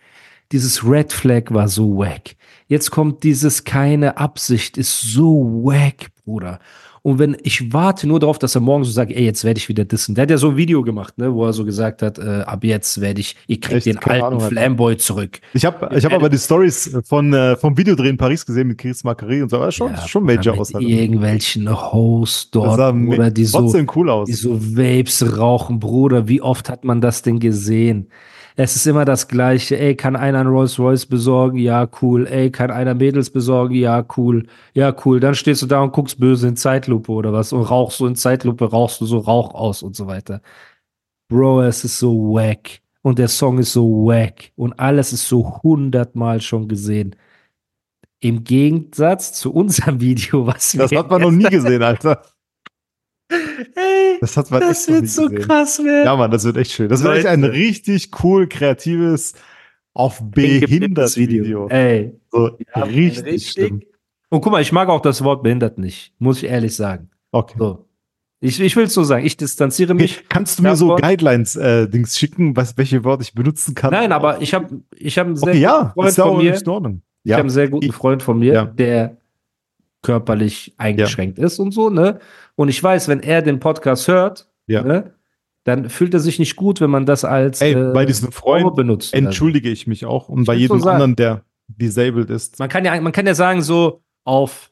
Dieses 0.51 0.83
Red 0.83 1.13
Flag 1.13 1.43
war 1.49 1.69
so 1.69 1.97
wack. 1.97 2.35
Jetzt 2.67 2.91
kommt 2.91 3.23
dieses 3.23 3.63
keine 3.63 4.17
Absicht, 4.17 4.77
ist 4.77 5.01
so 5.01 5.63
wack, 5.63 6.07
Bruder. 6.25 6.59
Und 7.01 7.19
wenn 7.19 7.35
ich 7.43 7.73
warte 7.73 8.07
nur 8.07 8.19
darauf, 8.21 8.39
dass 8.39 8.55
er 8.55 8.61
morgen 8.61 8.85
so 8.85 8.91
sagt, 8.91 9.11
ey, 9.11 9.25
jetzt 9.25 9.43
werde 9.43 9.57
ich 9.57 9.67
wieder 9.67 9.83
dissen. 9.83 10.15
Der 10.15 10.21
hat 10.21 10.29
ja 10.29 10.37
so 10.37 10.51
ein 10.51 10.57
Video 10.57 10.83
gemacht, 10.83 11.17
ne, 11.17 11.33
wo 11.33 11.45
er 11.45 11.51
so 11.51 11.65
gesagt 11.65 12.01
hat, 12.01 12.17
äh, 12.17 12.43
ab 12.45 12.63
jetzt 12.63 13.01
werde 13.01 13.19
ich, 13.19 13.35
ihr 13.47 13.59
kriegt 13.59 13.75
Echt? 13.75 13.85
den 13.87 13.99
Keine 13.99 14.23
alten 14.23 14.37
Ahnung. 14.37 14.47
Flamboy 14.49 14.95
zurück. 14.95 15.41
Ich 15.53 15.65
habe 15.65 15.93
ich 15.97 16.05
hab 16.05 16.13
aber 16.13 16.29
die 16.29 16.37
Stories 16.37 16.97
von, 17.03 17.33
äh, 17.33 17.57
vom 17.57 17.77
Videodreh 17.77 18.07
in 18.07 18.15
Paris 18.17 18.45
gesehen 18.45 18.69
mit 18.69 18.77
Chris 18.77 19.03
Macari 19.03 19.41
und 19.41 19.49
so. 19.49 19.57
Aber 19.57 19.71
schon, 19.73 19.91
Ja, 19.91 20.07
schon 20.07 20.23
Major 20.23 20.57
aus. 20.57 20.71
Irgendwelchen 20.71 21.69
Hosts 21.69 22.51
Das 22.51 22.63
dort, 22.63 22.79
oder 22.95 23.31
die 23.31 23.45
so, 23.45 23.69
cool 23.95 24.09
aus. 24.09 24.27
die 24.27 24.33
so 24.33 24.57
Vapes 24.61 25.37
rauchen, 25.37 25.79
Bruder. 25.79 26.29
Wie 26.29 26.41
oft 26.41 26.69
hat 26.69 26.85
man 26.85 27.01
das 27.01 27.21
denn 27.21 27.39
gesehen? 27.39 28.07
Es 28.55 28.75
ist 28.75 28.85
immer 28.85 29.03
das 29.05 29.27
Gleiche. 29.27 29.79
Ey, 29.79 29.95
kann 29.95 30.15
einer 30.15 30.39
ein 30.39 30.47
Rolls 30.47 30.77
Royce 30.77 31.05
besorgen? 31.07 31.57
Ja, 31.57 31.87
cool. 32.01 32.27
Ey, 32.27 32.51
kann 32.51 32.69
einer 32.69 32.93
Mädels 32.93 33.29
besorgen? 33.31 33.73
Ja, 33.73 34.05
cool. 34.17 34.47
Ja, 34.73 34.95
cool. 35.05 35.19
Dann 35.19 35.33
stehst 35.35 35.61
du 35.63 35.65
da 35.65 35.81
und 35.81 35.93
guckst 35.93 36.19
böse 36.19 36.47
in 36.47 36.55
Zeitlupe 36.55 37.11
oder 37.11 37.33
was 37.33 37.51
und 37.51 37.63
rauchst 37.63 37.97
so 37.97 38.05
in 38.05 38.15
Zeitlupe, 38.15 38.65
rauchst 38.65 39.01
du 39.01 39.05
so 39.05 39.19
Rauch 39.19 39.53
aus 39.55 39.81
und 39.81 39.95
so 39.95 40.05
weiter. 40.05 40.41
Bro, 41.29 41.63
es 41.63 41.83
ist 41.83 41.97
so 41.97 42.33
wack. 42.33 42.81
Und 43.01 43.19
der 43.19 43.27
Song 43.27 43.57
ist 43.57 43.73
so 43.73 44.05
wack. 44.05 44.51
Und 44.55 44.79
alles 44.79 45.13
ist 45.13 45.27
so 45.27 45.61
hundertmal 45.63 46.39
schon 46.39 46.67
gesehen. 46.67 47.15
Im 48.19 48.43
Gegensatz 48.43 49.33
zu 49.33 49.51
unserem 49.51 49.99
Video, 49.99 50.45
was 50.45 50.73
Das 50.73 50.91
wir 50.91 50.99
hat 50.99 51.09
man 51.09 51.21
noch 51.21 51.31
nie 51.31 51.43
gesehen, 51.49 51.81
Alter. 51.81 52.21
Das 54.23 54.37
hat 54.37 54.49
man 54.51 54.61
das 54.61 54.87
wird 54.87 55.09
so 55.09 55.23
gesehen. 55.27 55.39
krass 55.47 55.79
werden. 55.83 56.05
Ja, 56.05 56.15
Mann, 56.15 56.31
das 56.31 56.45
wird 56.45 56.55
echt 56.55 56.71
schön. 56.71 56.87
Das 56.87 57.03
wird 57.03 57.17
echt 57.17 57.25
ein 57.27 57.43
richtig 57.43 58.09
cool, 58.23 58.47
kreatives, 58.47 59.33
auf 59.93 60.21
behindert 60.23 61.17
Video. 61.17 61.67
Ey, 61.67 62.13
So 62.31 62.57
ein 62.71 62.83
richtig, 62.83 63.51
schlimm. 63.51 63.81
Und 64.29 64.39
guck 64.39 64.53
mal, 64.53 64.61
ich 64.61 64.71
mag 64.71 64.87
auch 64.87 65.01
das 65.01 65.23
Wort 65.25 65.43
behindert 65.43 65.77
nicht, 65.77 66.13
muss 66.19 66.37
ich 66.41 66.49
ehrlich 66.49 66.73
sagen. 66.73 67.09
Okay. 67.31 67.55
So. 67.57 67.85
Ich, 68.39 68.59
ich 68.61 68.75
will 68.77 68.85
es 68.85 68.93
so 68.93 69.03
sagen, 69.03 69.25
ich 69.25 69.35
distanziere 69.35 69.93
mich. 69.93 70.17
Okay, 70.19 70.25
Kannst 70.29 70.59
du 70.59 70.63
mir 70.63 70.75
so 70.77 70.87
davon. 70.95 71.01
Guidelines-Dings 71.01 72.17
schicken, 72.17 72.55
was, 72.55 72.77
welche 72.77 73.03
Wörter 73.03 73.23
ich 73.23 73.33
benutzen 73.33 73.75
kann? 73.75 73.91
Nein, 73.91 74.11
aber 74.13 74.41
ich 74.41 74.53
habe 74.53 74.81
ich 74.97 75.17
hab 75.19 75.27
einen 75.27 75.35
sehr 75.35 75.49
Okay, 75.49 75.59
ja, 75.59 75.93
guten 75.93 75.93
Freund 75.95 76.09
ist 76.09 76.17
ja 76.17 76.23
von 76.25 76.37
mir. 76.37 76.51
nicht 76.51 76.61
in 76.63 76.69
Ordnung. 76.69 77.01
Ich 77.23 77.29
Ja, 77.29 77.35
habe 77.35 77.41
einen 77.41 77.49
sehr 77.49 77.69
guten 77.69 77.91
Freund 77.91 78.23
von 78.23 78.39
mir, 78.39 78.53
Ja. 78.53 78.65
der 78.65 79.17
körperlich 80.03 80.73
eingeschränkt 80.77 81.39
ist 81.39 81.57
und 81.59 81.71
so, 81.71 81.89
ne? 81.89 82.19
Und 82.55 82.69
ich 82.69 82.81
weiß, 82.83 83.07
wenn 83.07 83.21
er 83.21 83.41
den 83.41 83.59
Podcast 83.59 84.07
hört, 84.07 84.47
Ja. 84.67 84.83
ne, 84.83 85.13
dann 85.63 85.89
fühlt 85.89 86.13
er 86.13 86.19
sich 86.19 86.37
nicht 86.39 86.55
gut, 86.55 86.79
wenn 86.81 86.89
man 86.91 87.05
das 87.05 87.25
als 87.25 87.61
Ey, 87.61 87.73
äh, 87.73 87.93
bei 87.93 88.05
diesem 88.05 88.31
Freund 88.31 88.75
benutzt. 88.75 89.13
entschuldige 89.13 89.69
ich 89.69 89.87
mich 89.87 90.05
auch 90.05 90.29
und 90.29 90.43
bei 90.45 90.53
würd 90.53 90.57
so 90.57 90.61
jedem 90.75 90.79
sagen. 90.81 90.93
anderen, 90.95 91.15
der 91.15 91.43
disabled 91.67 92.29
ist. 92.29 92.59
Man 92.59 92.69
kann 92.69 92.83
ja, 92.85 92.99
man 93.01 93.11
kann 93.13 93.25
ja 93.25 93.33
sagen, 93.33 93.61
so 93.61 94.03
auf, 94.25 94.69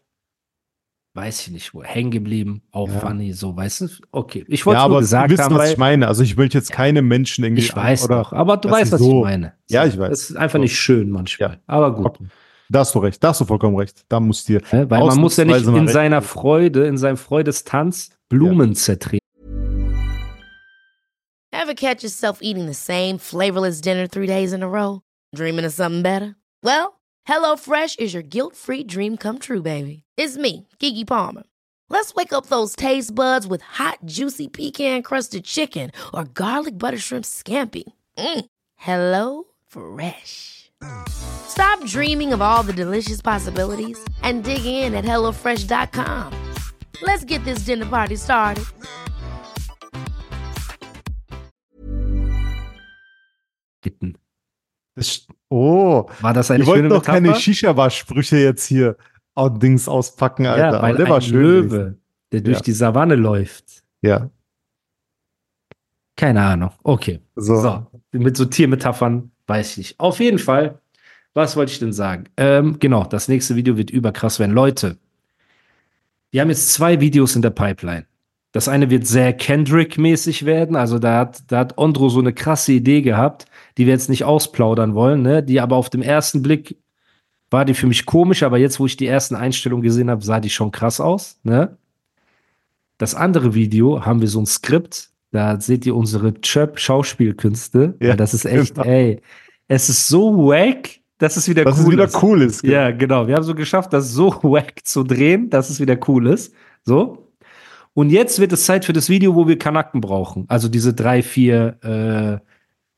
weiß 1.14 1.42
ich 1.48 1.52
nicht, 1.52 1.74
wo, 1.74 1.82
hängen 1.84 2.12
geblieben, 2.12 2.62
auf 2.72 2.92
Ja. 2.94 3.00
funny, 3.00 3.32
so, 3.34 3.56
weißt 3.56 3.82
du? 3.82 3.88
Okay, 4.12 4.46
ich 4.48 4.66
wollte 4.66 4.80
Ja, 4.80 4.84
es 4.86 4.88
nur 4.90 4.96
aber 4.98 5.02
gesagt 5.02 5.30
du 5.30 5.34
wisst, 5.34 5.44
haben, 5.44 5.56
was 5.56 5.72
ich 5.72 5.78
meine. 5.78 6.08
Also 6.08 6.24
ich 6.24 6.36
will 6.38 6.50
jetzt 6.52 6.72
keine 6.72 7.02
Menschen 7.02 7.44
irgendwie. 7.46 7.64
ich 7.64 7.76
weiß 7.76 8.06
oder, 8.06 8.18
doch, 8.24 8.34
aber 8.34 8.58
du 8.58 8.70
weißt, 8.70 8.92
was 8.92 9.00
so- 9.00 9.20
ich 9.20 9.24
meine. 9.24 9.54
Ja, 9.70 9.86
ich 9.86 9.98
weiß. 9.98 10.10
Das 10.10 10.30
ist 10.30 10.36
einfach 10.36 10.60
So. 10.60 10.64
nicht 10.64 10.78
schön 10.78 11.10
manchmal. 11.10 11.52
Ja. 11.52 11.58
Aber 11.68 11.96
gut. 11.96 12.06
Okay. 12.06 12.26
Da 12.72 12.80
hast 12.80 12.96
du 12.96 13.00
recht, 13.00 13.22
da 13.22 13.30
hast 13.30 13.42
du 13.42 13.46
vollkommen 13.46 13.75
recht. 13.75 14.06
Da 14.08 14.22
musst 14.22 14.48
du 14.48 14.54
dir. 14.54 14.62
Ne? 14.72 14.90
Weil 14.90 15.04
man 15.06 15.20
muss 15.20 15.36
ja 15.36 15.44
nicht 15.44 15.68
in 15.68 15.90
seiner. 15.90 16.22
Freude, 16.22 16.86
in 16.86 16.98
seinem 16.98 17.18
Freudestanz 17.18 18.12
Blumen 18.30 18.75
zertreten. 18.75 19.20
Ever 21.51 21.74
catch 21.74 22.01
yourself 22.01 22.40
eating 22.42 22.68
the 22.68 22.74
same 22.74 23.18
flavorless 23.20 23.82
dinner 23.82 24.08
three 24.08 24.25
days 24.25 24.54
in 24.54 24.63
a 24.63 24.70
row? 24.70 25.01
Dreaming 25.36 25.66
of 25.66 25.74
something 25.74 26.01
better? 26.01 26.36
Well, 26.63 27.01
HelloFresh 27.28 28.00
is 28.00 28.13
your 28.13 28.24
guilt 28.24 28.56
free 28.56 28.86
dream 28.86 29.18
come 29.18 29.38
true, 29.38 29.62
baby. 29.62 30.04
It's 30.16 30.38
me, 30.38 30.68
Kiki 30.80 31.04
Palmer. 31.04 31.44
Let's 31.90 32.16
wake 32.16 32.32
up 32.32 32.46
those 32.46 32.74
taste 32.75 33.13
buds 33.13 33.46
with 33.48 33.62
hot, 33.62 34.00
juicy 34.06 34.48
pecan 34.48 35.04
crusted 35.04 35.44
chicken 35.44 35.92
or 36.13 36.24
garlic 36.24 36.78
butter 36.78 36.98
shrimp 36.98 37.25
scampi. 37.25 37.84
Mm. 38.18 38.46
Hello 38.78 39.44
Fresh. 39.68 40.71
Stop 41.10 41.86
dreaming 41.86 42.34
of 42.34 42.42
all 42.42 42.64
the 42.64 42.74
delicious 42.74 43.22
possibilities 43.22 43.98
and 44.24 44.44
dig 44.44 44.66
in 44.66 44.94
at 44.96 45.06
HelloFresh.com. 45.06 46.34
Let's 47.04 47.26
get 47.26 47.44
this 47.46 47.66
dinner 47.66 47.86
party 47.86 48.16
started. 48.16 48.66
Das, 54.96 55.26
oh, 55.50 56.10
War 56.22 56.34
das 56.34 56.52
eine 56.52 56.64
ihr 56.64 56.68
wollt 56.68 56.78
schöne 56.80 56.90
doch 56.90 57.04
keine 57.04 57.22
Metapher? 57.22 57.40
Shisha-Bar-Sprüche 57.42 58.38
jetzt 58.38 58.66
hier 58.66 58.98
Dings 59.62 59.88
auspacken, 59.88 60.46
Alter. 60.46 60.64
Ja, 60.64 60.72
weil 60.82 60.90
Aber 60.94 60.98
der 60.98 61.10
war 61.10 61.22
schön. 61.22 61.42
Löwe, 61.42 61.98
der 62.32 62.42
durch 62.42 62.58
Ja. 62.58 62.64
die 62.64 62.74
Savanne 62.74 63.16
läuft. 63.16 63.84
Ja. 64.02 64.30
Keine 66.18 66.42
Ahnung. 66.44 66.72
Okay. 66.84 67.22
So. 67.36 67.56
So, 67.62 67.88
mit 68.12 68.38
so 68.38 68.46
Tiermetaphern 68.46 69.31
weiß 69.48 69.72
ich 69.72 69.78
nicht. 69.78 70.00
Auf 70.00 70.20
jeden 70.20 70.40
Fall, 70.40 70.80
was 71.34 71.56
wollte 71.56 71.72
ich 71.72 71.80
denn 71.80 71.94
sagen? 71.94 72.26
Ähm, 72.38 72.78
genau, 72.80 73.04
das 73.04 73.28
nächste 73.28 73.56
Video 73.56 73.78
wird 73.78 73.90
überkrass 73.90 74.40
werden. 74.40 74.54
Leute, 74.54 74.98
wir 76.32 76.42
haben 76.42 76.50
jetzt 76.50 76.74
zwei 76.74 77.00
Videos 77.00 77.36
in 77.36 77.42
der 77.42 77.50
Pipeline. 77.50 78.06
Das 78.54 78.68
eine 78.68 78.90
wird 78.90 79.08
sehr 79.08 79.32
Kendrick-mäßig 79.34 80.46
werden. 80.46 80.76
Also 80.76 81.00
da 81.00 81.20
hat, 81.20 81.44
da 81.48 81.60
hat 81.60 81.78
Ondro 81.78 82.10
so 82.10 82.20
eine 82.20 82.34
krasse 82.34 82.74
Idee 82.74 83.02
gehabt, 83.02 83.46
die 83.78 83.86
wir 83.86 83.94
jetzt 83.94 84.10
nicht 84.10 84.26
ausplaudern 84.26 84.94
wollen, 84.94 85.22
ne? 85.22 85.42
die 85.42 85.62
aber 85.62 85.78
auf 85.78 85.90
dem 85.90 86.02
ersten 86.02 86.42
Blick 86.42 86.78
war 87.50 87.66
die 87.66 87.74
für 87.74 87.88
mich 87.88 88.06
komisch, 88.06 88.44
aber 88.44 88.58
jetzt, 88.58 88.80
wo 88.80 88.86
ich 88.86 88.98
die 88.98 89.08
ersten 89.08 89.36
Einstellungen 89.36 89.84
gesehen 89.84 90.10
habe, 90.10 90.24
sah 90.24 90.40
die 90.40 90.50
schon 90.50 90.72
krass 90.72 91.00
aus. 91.00 91.40
Ne? 91.44 91.78
Das 92.98 93.14
andere 93.14 93.54
Video 93.54 94.06
haben 94.06 94.22
wir 94.22 94.30
so 94.30 94.40
ein 94.40 94.46
Skript, 94.46 95.11
da 95.32 95.60
seht 95.60 95.86
ihr 95.86 95.96
unsere 95.96 96.34
Chöp-Schauspielkünste. 96.42 97.96
Ja, 98.00 98.10
Ja, 98.10 98.16
das 98.16 98.34
ist 98.34 98.46
echt, 98.46 98.76
genau. 98.76 98.86
ey, 98.88 99.22
es 99.68 99.90
ist 99.90 100.08
so 100.08 100.48
wack, 100.48 100.90
dass 101.18 101.38
es 101.38 101.48
wieder 101.48 101.64
Dass 101.64 101.78
cool 101.80 101.84
es 101.86 101.92
wieder 101.92 102.04
ist. 102.06 102.24
cool 102.24 102.42
ist. 102.42 102.64
Ja, 102.64 102.92
genau. 102.92 103.28
Wir 103.28 103.36
haben 103.36 103.44
so 103.44 103.56
geschafft, 103.56 103.94
das 103.94 104.12
so 104.12 104.32
wack 104.44 104.74
zu 104.84 105.04
drehen, 105.04 105.50
dass 105.50 105.70
es 105.70 105.80
wieder 105.80 105.98
cool 106.08 106.28
ist. 106.28 106.54
So. 106.84 107.28
Und 107.94 108.10
jetzt 108.10 108.40
wird 108.40 108.54
es 108.54 108.66
Zeit 108.66 108.86
für 108.86 108.94
das 108.94 109.10
Video, 109.10 109.36
wo 109.36 109.48
wir 109.48 109.58
Kanaken 109.58 110.02
brauchen. 110.02 110.46
Also 110.48 110.68
diese 110.70 110.94
drei, 110.94 111.22
vier, 111.22 111.78
äh, 112.42 112.46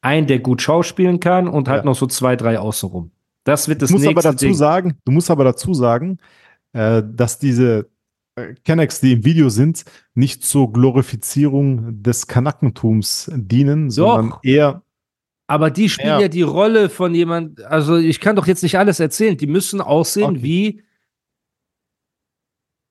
ein, 0.01 0.27
der 0.27 0.39
gut 0.39 0.61
schauspielen 0.61 1.19
kann 1.19 1.47
und 1.47 1.67
halt 1.67 1.81
Ja. 1.83 1.85
noch 1.85 1.95
so 1.95 2.07
zwei, 2.07 2.35
drei 2.35 2.59
außenrum. 2.59 3.11
Das 3.43 3.67
wird 3.67 3.81
das 3.81 3.89
Du 3.89 3.95
musst 3.95 4.05
aber 4.05 4.13
nächste 4.15 4.29
dazu 4.31 4.45
Ding. 4.45 4.53
sagen, 4.55 4.93
du 5.05 5.11
musst 5.11 5.29
aber 5.31 5.43
dazu 5.43 5.73
sagen, 5.73 6.17
äh, 6.73 7.03
dass 7.05 7.39
diese 7.39 7.89
Kennex, 8.65 8.99
die 8.99 9.13
im 9.13 9.25
Video 9.25 9.49
sind, 9.49 9.85
nicht 10.15 10.43
zur 10.43 10.71
Glorifizierung 10.73 12.01
des 12.01 12.25
Kanakentums 12.27 13.31
dienen, 13.33 13.91
sondern 13.91 14.33
eher 14.43 14.81
Aber 15.47 15.69
die 15.69 15.89
spielen 15.89 16.19
Ja. 16.21 16.27
die 16.27 16.41
Rolle 16.41 16.89
von 16.89 17.13
jemand, 17.13 17.61
also 17.65 17.97
ich 17.97 18.19
kann 18.19 18.35
doch 18.35 18.47
jetzt 18.47 18.63
nicht 18.63 18.77
alles 18.79 18.99
erzählen. 18.99 19.37
Die 19.37 19.45
müssen 19.45 19.81
aussehen 19.81 20.37
Okay. 20.37 20.43
wie. 20.43 20.83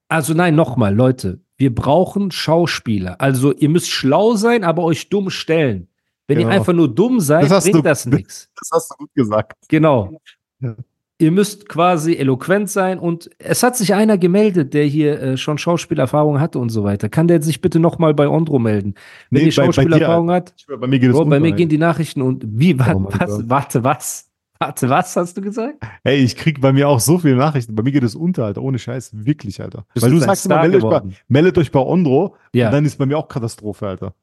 Also 0.08 0.34
nein, 0.34 0.54
nochmal, 0.54 0.94
Leute, 0.94 1.40
wir 1.56 1.74
brauchen 1.74 2.30
Schauspieler. 2.30 3.20
Also 3.20 3.52
ihr 3.52 3.68
müsst 3.70 3.90
schlau 3.90 4.34
sein, 4.34 4.62
aber 4.64 4.84
euch 4.84 5.08
dumm 5.08 5.30
stellen. 5.30 5.88
Wenn 6.28 6.38
Genau. 6.38 6.50
ihr 6.50 6.54
einfach 6.56 6.72
nur 6.74 6.94
dumm 6.94 7.18
seid, 7.20 7.50
Das 7.50 7.64
bringt 7.64 7.76
du- 7.78 7.82
das 7.82 8.06
nichts. 8.06 8.50
Das 8.60 8.68
hast 8.72 8.90
du 8.90 8.96
gut 8.96 9.14
gesagt. 9.14 9.54
Genau. 9.68 10.20
Ja. 10.60 10.76
Ihr 11.22 11.30
müsst 11.30 11.68
quasi 11.68 12.14
eloquent 12.16 12.68
sein 12.68 12.98
und 12.98 13.30
es 13.38 13.62
hat 13.62 13.76
sich 13.76 13.94
einer 13.94 14.18
gemeldet, 14.18 14.74
der 14.74 14.84
hier 14.84 15.20
äh, 15.22 15.36
schon 15.36 15.56
Schauspielerfahrung 15.56 16.40
hatte 16.40 16.58
und 16.58 16.70
so 16.70 16.82
weiter. 16.82 17.08
Kann 17.08 17.28
der 17.28 17.40
sich 17.42 17.60
bitte 17.60 17.78
nochmal 17.78 18.12
bei 18.12 18.26
Ondro 18.28 18.58
melden? 18.58 18.94
Wenn 19.30 19.42
Nee, 19.44 19.48
ihr 19.50 19.54
bei- 19.54 19.62
bei 19.66 19.72
Schauspielerfahrung 19.72 20.30
hat, 20.32 20.52
Bei 20.80 20.86
mir 20.88 20.98
geht 20.98 21.12
Bro, 21.12 21.18
bei 21.20 21.24
unter, 21.36 21.40
mir 21.40 21.52
gehen 21.52 21.68
die 21.68 21.78
Nachrichten 21.78 22.22
und 22.22 22.44
wie, 22.48 22.76
wa, 22.78 22.92
Oh 22.94 23.06
was, 23.08 23.48
warte, 23.48 23.84
was? 23.84 24.28
Warte, 24.58 24.88
was 24.88 25.16
hast 25.16 25.36
du 25.36 25.42
gesagt? 25.42 25.76
Ey, 26.04 26.18
ich 26.18 26.36
krieg 26.36 26.60
bei 26.60 26.72
mir 26.72 26.88
auch 26.88 27.00
so 27.00 27.18
viele 27.18 27.34
Nachrichten. 27.36 27.74
Bei 27.74 27.82
mir 27.82 27.90
geht 27.92 28.04
es 28.04 28.14
unter, 28.14 28.44
Alter. 28.44 28.62
Ohne 28.62 28.78
Scheiß. 28.78 29.10
Wirklich, 29.12 29.60
Alter. 29.60 29.86
Bist 29.94 30.04
Weil 30.06 30.12
du 30.12 30.18
sagst 30.18 30.46
immer, 30.46 30.60
meldet 30.60 30.84
euch, 30.84 30.90
bei, 30.90 31.02
meldet 31.28 31.58
euch 31.58 31.72
bei 31.72 31.80
Ondro. 31.80 32.36
Ja. 32.54 32.66
Und 32.66 32.72
dann 32.74 32.84
ist 32.84 32.96
bei 32.96 33.06
mir 33.06 33.18
auch 33.18 33.26
Katastrophe, 33.28 33.88
Alter. 33.88 34.14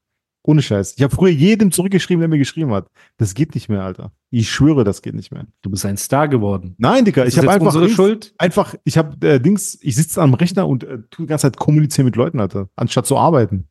Ohne 0.43 0.62
Scheiß. 0.62 0.93
Ich 0.98 1.03
habe 1.03 1.13
früher 1.13 1.31
jedem 1.31 1.72
zurückgeschrieben, 1.72 2.22
der 2.22 2.29
mir 2.29 2.38
geschrieben 2.38 2.72
hat. 2.74 2.88
Das 3.17 3.34
geht 3.34 3.53
nicht 3.55 3.67
mehr, 3.69 3.81
Alter. 3.84 4.13
Ich 4.31 4.50
schwöre, 4.50 4.84
das 4.86 5.01
geht 5.01 5.13
nicht 5.13 5.31
mehr. 5.31 5.46
Du 5.62 5.69
bist 5.69 5.86
ein 5.86 5.98
Star 5.98 6.27
geworden. 6.29 6.75
Nein, 6.77 7.03
Digga, 7.03 7.25
ich 7.25 7.38
habe 7.38 7.50
einfach 7.51 7.65
unsere 7.67 7.86
Dings- 7.86 7.96
Schuld? 7.96 8.34
einfach, 8.38 8.74
ich 8.86 8.98
habe 8.98 9.27
äh, 9.27 9.39
Dings, 9.39 9.77
ich 9.81 9.96
sitze 9.96 10.22
am 10.22 10.34
Rechner 10.34 10.67
und 10.67 10.84
äh, 10.86 11.00
tu 11.10 11.24
die 11.24 11.27
ganze 11.27 11.43
Zeit 11.43 11.58
kommunizieren 11.58 12.05
mit 12.05 12.15
Leuten, 12.15 12.39
Alter, 12.39 12.69
anstatt 12.77 13.05
zu 13.05 13.17
arbeiten. 13.17 13.67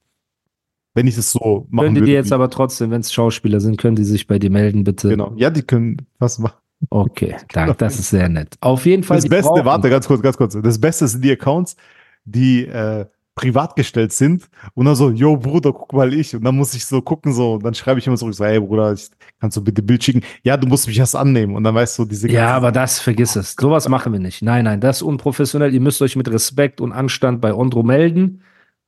Wenn 0.94 1.06
ich 1.06 1.16
es 1.16 1.32
so 1.32 1.66
machen 1.70 1.86
Können 1.86 1.94
die 1.94 2.00
würde. 2.02 2.10
dir 2.12 2.16
jetzt 2.18 2.32
aber 2.32 2.50
trotzdem, 2.50 2.90
wenn 2.90 3.00
es 3.00 3.12
Schauspieler 3.12 3.60
sind, 3.60 3.78
können 3.78 3.96
die 3.96 4.04
sich 4.04 4.26
bei 4.26 4.38
dir 4.38 4.50
melden, 4.50 4.84
bitte? 4.84 5.08
genau. 5.08 5.32
Ja, 5.36 5.48
die 5.50 5.62
können 5.62 5.96
was 6.18 6.38
machen. 6.38 6.56
Okay, 6.90 7.36
danke, 7.52 7.74
das 7.76 7.98
ist 7.98 8.10
sehr 8.10 8.28
nett. 8.28 8.56
Auf 8.60 8.84
jeden 8.84 9.04
Fall. 9.04 9.16
Das 9.18 9.28
Beste, 9.28 9.48
brauchen- 9.48 9.64
warte, 9.64 9.88
ganz 9.90 10.06
kurz, 10.06 10.22
ganz 10.22 10.36
kurz. 10.36 10.56
Das 10.60 10.80
Beste 10.80 11.08
sind 11.08 11.24
die 11.24 11.30
Accounts, 11.32 11.76
die 12.24 12.66
äh, 12.66 13.06
privat 13.38 13.76
gestellt 13.76 14.12
sind 14.12 14.48
und 14.74 14.86
dann 14.86 14.96
so, 14.96 15.10
yo 15.10 15.36
Bruder, 15.36 15.72
guck 15.72 15.92
mal 15.92 16.12
ich. 16.12 16.34
Und 16.34 16.42
dann 16.42 16.56
muss 16.56 16.74
ich 16.74 16.84
so 16.84 17.00
gucken, 17.00 17.32
so, 17.32 17.54
und 17.54 17.64
dann 17.64 17.72
schreibe 17.72 18.00
ich 18.00 18.06
immer 18.08 18.16
zurück, 18.16 18.34
so, 18.34 18.44
hey 18.44 18.58
Bruder, 18.58 18.92
ich, 18.92 19.10
kannst 19.40 19.56
du 19.56 19.62
bitte 19.62 19.80
Bild 19.80 20.02
schicken? 20.02 20.22
Ja, 20.42 20.56
du 20.56 20.66
musst 20.66 20.88
mich 20.88 20.98
erst 20.98 21.14
annehmen. 21.14 21.54
Und 21.54 21.62
dann 21.62 21.72
weißt 21.72 22.00
du, 22.00 22.04
diese 22.04 22.28
Ja, 22.28 22.56
aber 22.56 22.72
das, 22.72 22.98
vergiss 22.98 23.36
es. 23.36 23.54
Sowas 23.58 23.88
machen 23.88 24.12
wir 24.12 24.18
nicht. 24.18 24.42
Nein, 24.42 24.64
nein, 24.64 24.80
das 24.80 24.96
ist 24.96 25.02
unprofessionell. 25.02 25.72
Ihr 25.72 25.80
müsst 25.80 26.02
euch 26.02 26.16
mit 26.16 26.28
Respekt 26.28 26.80
und 26.80 26.90
Anstand 26.90 27.40
bei 27.40 27.54
Ondro 27.54 27.84
melden. 27.84 28.42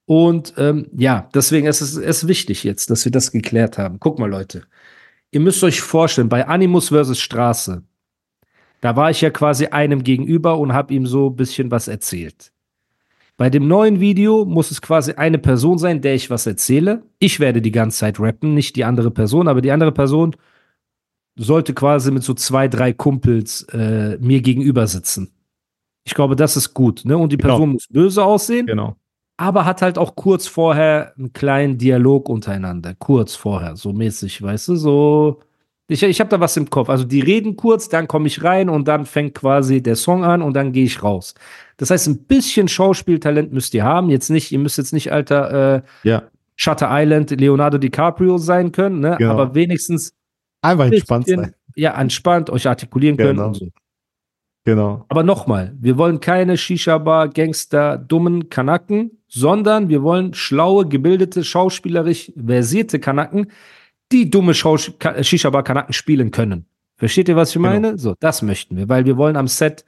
Und 0.04 0.54
ähm, 0.58 0.88
ja, 0.96 1.28
deswegen 1.32 1.68
ist 1.68 1.80
es 1.80 1.96
ist 1.96 2.26
wichtig 2.26 2.64
jetzt, 2.64 2.90
dass 2.90 3.04
wir 3.04 3.12
das 3.12 3.30
geklärt 3.30 3.78
haben. 3.78 4.00
Guck 4.00 4.18
mal, 4.18 4.28
Leute. 4.28 4.64
Ihr 5.30 5.38
müsst 5.38 5.62
euch 5.62 5.80
vorstellen, 5.80 6.28
bei 6.28 6.48
Animus 6.48 6.88
versus 6.88 7.20
Straße, 7.20 7.84
da 8.80 8.96
war 8.96 9.10
ich 9.12 9.20
ja 9.20 9.30
quasi 9.30 9.66
einem 9.66 10.02
gegenüber 10.02 10.58
und 10.58 10.72
habe 10.72 10.92
ihm 10.92 11.06
so 11.06 11.28
ein 11.28 11.36
bisschen 11.36 11.70
was 11.70 11.86
erzählt. 11.86 12.52
Bei 13.40 13.48
dem 13.48 13.66
neuen 13.66 14.00
Video 14.00 14.44
muss 14.44 14.70
es 14.70 14.82
quasi 14.82 15.12
eine 15.12 15.38
Person 15.38 15.78
sein, 15.78 16.02
der 16.02 16.14
ich 16.14 16.28
was 16.28 16.46
erzähle. 16.46 17.04
Ich 17.20 17.40
werde 17.40 17.62
die 17.62 17.70
ganze 17.70 18.00
Zeit 18.00 18.20
rappen, 18.20 18.52
nicht 18.52 18.76
die 18.76 18.84
andere 18.84 19.10
Person, 19.10 19.48
aber 19.48 19.62
die 19.62 19.70
andere 19.70 19.92
Person 19.92 20.36
sollte 21.38 21.72
quasi 21.72 22.10
mit 22.10 22.22
so 22.22 22.34
zwei, 22.34 22.68
drei 22.68 22.92
Kumpels 22.92 23.62
äh, 23.72 24.18
mir 24.20 24.42
gegenüber 24.42 24.86
sitzen. 24.86 25.30
Ich 26.04 26.12
glaube, 26.12 26.36
das 26.36 26.58
ist 26.58 26.74
gut. 26.74 27.06
Ne? 27.06 27.16
Und 27.16 27.32
die 27.32 27.38
Genau. 27.38 27.54
Person 27.54 27.70
muss 27.70 27.86
böse 27.88 28.22
aussehen, 28.22 28.66
Genau. 28.66 28.96
aber 29.38 29.64
hat 29.64 29.80
halt 29.80 29.96
auch 29.96 30.16
kurz 30.16 30.46
vorher 30.46 31.14
einen 31.16 31.32
kleinen 31.32 31.78
Dialog 31.78 32.28
untereinander. 32.28 32.94
Kurz 32.98 33.36
vorher, 33.36 33.74
so 33.74 33.94
mäßig, 33.94 34.42
weißt 34.42 34.68
du, 34.68 34.76
so. 34.76 35.40
Ich, 35.90 36.02
ich 36.02 36.20
habe 36.20 36.30
da 36.30 36.38
was 36.40 36.56
im 36.56 36.70
Kopf. 36.70 36.88
Also 36.88 37.04
die 37.04 37.20
reden 37.20 37.56
kurz, 37.56 37.88
dann 37.88 38.06
komme 38.06 38.28
ich 38.28 38.44
rein 38.44 38.68
und 38.68 38.86
dann 38.86 39.06
fängt 39.06 39.34
quasi 39.34 39.82
der 39.82 39.96
Song 39.96 40.24
an 40.24 40.40
und 40.40 40.54
dann 40.54 40.72
gehe 40.72 40.84
ich 40.84 41.02
raus. 41.02 41.34
Das 41.78 41.90
heißt, 41.90 42.06
ein 42.08 42.24
bisschen 42.24 42.68
Schauspieltalent 42.68 43.52
müsst 43.52 43.74
ihr 43.74 43.84
haben. 43.84 44.08
Jetzt 44.08 44.30
nicht, 44.30 44.52
ihr 44.52 44.58
müsst 44.60 44.78
jetzt 44.78 44.92
nicht, 44.92 45.12
Alter, 45.12 45.76
äh, 45.76 45.82
Ja. 46.08 46.22
Shutter 46.54 46.88
Island 46.90 47.30
Leonardo 47.40 47.78
DiCaprio 47.78 48.36
sein 48.38 48.70
können, 48.70 49.00
ne? 49.00 49.16
Genau. 49.18 49.32
aber 49.32 49.54
wenigstens 49.54 50.12
Einfach 50.62 50.84
entspannt 50.86 51.24
bisschen, 51.24 51.42
sein. 51.42 51.54
Ja, 51.74 51.98
entspannt, 51.98 52.50
euch 52.50 52.68
artikulieren 52.68 53.16
können 53.16 53.36
Genau. 53.36 53.48
und 53.48 53.54
so. 53.54 53.68
Genau. 54.64 55.06
Aber 55.08 55.22
nochmal, 55.22 55.74
wir 55.80 55.96
wollen 55.96 56.20
keine 56.20 56.58
Shisha-Bar, 56.58 57.30
Gangster, 57.30 57.96
dummen 57.96 58.50
Kanaken, 58.50 59.22
sondern 59.26 59.88
wir 59.88 60.02
wollen 60.02 60.34
schlaue, 60.34 60.86
gebildete, 60.86 61.44
schauspielerisch 61.44 62.30
versierte 62.36 63.00
Kanaken, 63.00 63.50
die 64.12 64.28
dumme 64.30 64.52
Ka- 64.98 65.22
Shisha-Bar-Kanaken 65.22 65.92
spielen 65.92 66.30
können. 66.30 66.66
Versteht 66.96 67.28
ihr, 67.28 67.36
was 67.36 67.50
ich 67.50 67.54
Genau. 67.54 67.68
meine? 67.68 67.98
So, 67.98 68.14
das 68.20 68.42
möchten 68.42 68.76
wir, 68.76 68.88
weil 68.88 69.04
wir 69.04 69.16
wollen 69.16 69.36
am 69.36 69.48
Set 69.48 69.84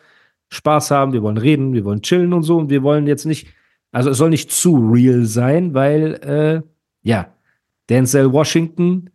Spaß 0.50 0.90
haben, 0.90 1.12
wir 1.12 1.22
wollen 1.22 1.38
reden, 1.38 1.72
wir 1.72 1.84
wollen 1.84 2.02
chillen 2.02 2.32
und 2.32 2.42
so 2.42 2.58
und 2.58 2.70
wir 2.70 2.82
wollen 2.82 3.06
jetzt 3.06 3.24
nicht, 3.26 3.48
also 3.90 4.10
es 4.10 4.18
soll 4.18 4.30
nicht 4.30 4.50
zu 4.50 4.76
real 4.76 5.24
sein, 5.24 5.74
weil, 5.74 6.14
äh, 6.24 6.62
ja, 7.02 7.32
Denzel 7.90 8.32
Washington 8.32 9.10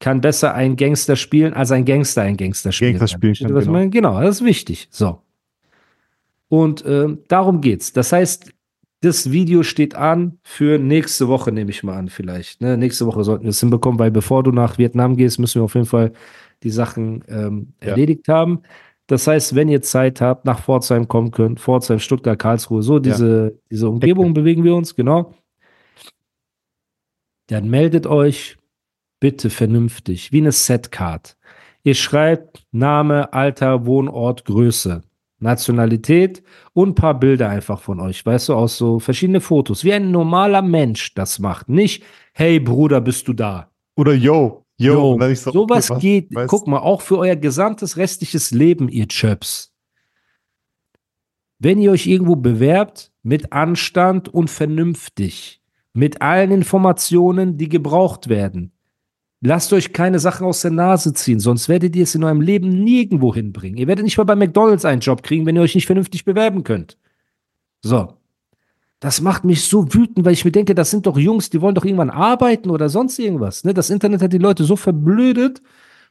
kann 0.00 0.20
besser 0.20 0.54
einen 0.54 0.76
Gangster 0.76 1.16
spielen, 1.16 1.54
als 1.54 1.70
ein 1.72 1.84
Gangster 1.84 2.22
einen 2.22 2.36
Gangster 2.36 2.72
spielen 2.72 2.98
Gangster 2.98 3.16
spielen 3.16 3.34
kann, 3.34 3.54
was 3.54 3.64
ich 3.64 3.68
genau. 3.70 3.88
Genau, 3.90 4.20
das 4.20 4.36
ist 4.40 4.44
wichtig. 4.44 4.88
So. 4.90 5.22
Und 6.48 6.84
ähm, 6.86 7.20
darum 7.28 7.60
geht's. 7.60 7.92
Das 7.92 8.12
heißt, 8.12 8.52
das 9.06 9.30
Video 9.30 9.62
steht 9.62 9.94
an 9.94 10.38
für 10.42 10.78
nächste 10.78 11.28
Woche, 11.28 11.52
nehme 11.52 11.70
ich 11.70 11.82
mal 11.82 11.96
an, 11.96 12.08
vielleicht. 12.08 12.60
Ne? 12.60 12.76
Nächste 12.76 13.06
Woche 13.06 13.24
sollten 13.24 13.44
wir 13.44 13.50
es 13.50 13.60
hinbekommen, 13.60 13.98
weil 13.98 14.10
bevor 14.10 14.42
du 14.42 14.50
nach 14.52 14.78
Vietnam 14.78 15.16
gehst, 15.16 15.38
müssen 15.38 15.60
wir 15.60 15.64
auf 15.64 15.74
jeden 15.74 15.86
Fall 15.86 16.12
die 16.62 16.70
Sachen 16.70 17.24
ähm, 17.28 17.72
Ja. 17.82 17.90
erledigt 17.90 18.28
haben. 18.28 18.62
Das 19.06 19.26
heißt, 19.26 19.54
wenn 19.54 19.68
ihr 19.68 19.82
Zeit 19.82 20.20
habt, 20.20 20.44
nach 20.44 20.60
Pforzheim 20.60 21.06
kommen 21.06 21.30
könnt, 21.30 21.60
Pforzheim, 21.60 22.00
Stuttgart, 22.00 22.38
Karlsruhe, 22.38 22.82
so 22.82 22.98
diese, 22.98 23.56
diese 23.70 23.88
Umgebung 23.88 24.34
bewegen 24.34 24.64
wir 24.64 24.74
uns, 24.74 24.96
genau. 24.96 25.32
Dann 27.46 27.70
meldet 27.70 28.06
euch 28.06 28.56
bitte 29.20 29.50
vernünftig, 29.50 30.32
wie 30.32 30.38
eine 30.40 30.52
Setcard. 30.52 31.36
Ihr 31.84 31.94
schreibt 31.94 32.66
Name, 32.72 33.32
Alter, 33.32 33.86
Wohnort, 33.86 34.44
Größe, 34.44 35.02
Nationalität 35.38 36.42
und 36.72 36.90
ein 36.90 36.94
paar 36.94 37.18
Bilder 37.18 37.48
einfach 37.48 37.80
von 37.80 38.00
euch, 38.00 38.24
weißt 38.24 38.48
du, 38.48 38.54
aus 38.54 38.78
so 38.78 38.98
verschiedene 38.98 39.40
Fotos, 39.40 39.84
wie 39.84 39.92
ein 39.92 40.10
normaler 40.10 40.62
Mensch 40.62 41.14
das 41.14 41.38
macht. 41.38 41.68
Nicht, 41.68 42.02
hey 42.32 42.58
Bruder, 42.60 43.00
bist 43.00 43.28
du 43.28 43.32
da? 43.32 43.70
Oder 43.96 44.14
yo, 44.14 44.64
yo. 44.78 45.20
Ich 45.28 45.40
so, 45.40 45.52
sowas 45.52 45.90
okay, 45.90 45.94
was? 45.96 46.02
geht, 46.02 46.30
Weißt- 46.32 46.46
guck 46.48 46.66
mal, 46.66 46.78
auch 46.78 47.00
für 47.02 47.18
euer 47.18 47.36
gesamtes 47.36 47.96
restliches 47.96 48.50
Leben, 48.50 48.88
ihr 48.88 49.08
Chöps. 49.08 49.74
Wenn 51.58 51.78
ihr 51.78 51.90
euch 51.90 52.06
irgendwo 52.06 52.36
bewerbt, 52.36 53.12
mit 53.22 53.52
Anstand 53.52 54.28
und 54.28 54.50
vernünftig, 54.50 55.60
mit 55.92 56.20
allen 56.20 56.50
Informationen, 56.50 57.56
die 57.56 57.68
gebraucht 57.68 58.28
werden, 58.28 58.72
lasst 59.46 59.72
euch 59.72 59.92
keine 59.92 60.18
Sachen 60.18 60.46
aus 60.46 60.60
der 60.60 60.70
Nase 60.70 61.14
ziehen, 61.14 61.40
sonst 61.40 61.68
werdet 61.68 61.96
ihr 61.96 62.02
es 62.02 62.14
in 62.14 62.24
eurem 62.24 62.40
Leben 62.40 62.68
nirgendwo 62.68 63.34
hinbringen. 63.34 63.78
Ihr 63.78 63.86
werdet 63.86 64.04
nicht 64.04 64.18
mal 64.18 64.24
bei 64.24 64.36
McDonalds 64.36 64.84
einen 64.84 65.00
Job 65.00 65.22
kriegen, 65.22 65.46
wenn 65.46 65.56
ihr 65.56 65.62
euch 65.62 65.74
nicht 65.74 65.86
vernünftig 65.86 66.24
bewerben 66.24 66.64
könnt. 66.64 66.98
So. 67.82 68.14
Das 68.98 69.20
macht 69.20 69.44
mich 69.44 69.64
so 69.64 69.92
wütend, 69.92 70.24
weil 70.24 70.32
ich 70.32 70.44
mir 70.44 70.52
denke, 70.52 70.74
das 70.74 70.90
sind 70.90 71.06
doch 71.06 71.18
Jungs, 71.18 71.50
die 71.50 71.60
wollen 71.60 71.74
doch 71.74 71.84
irgendwann 71.84 72.10
arbeiten 72.10 72.70
oder 72.70 72.88
sonst 72.88 73.18
irgendwas. 73.18 73.62
Ne? 73.62 73.74
Das 73.74 73.90
Internet 73.90 74.22
hat 74.22 74.32
die 74.32 74.38
Leute 74.38 74.64
so 74.64 74.74
verblödet 74.74 75.60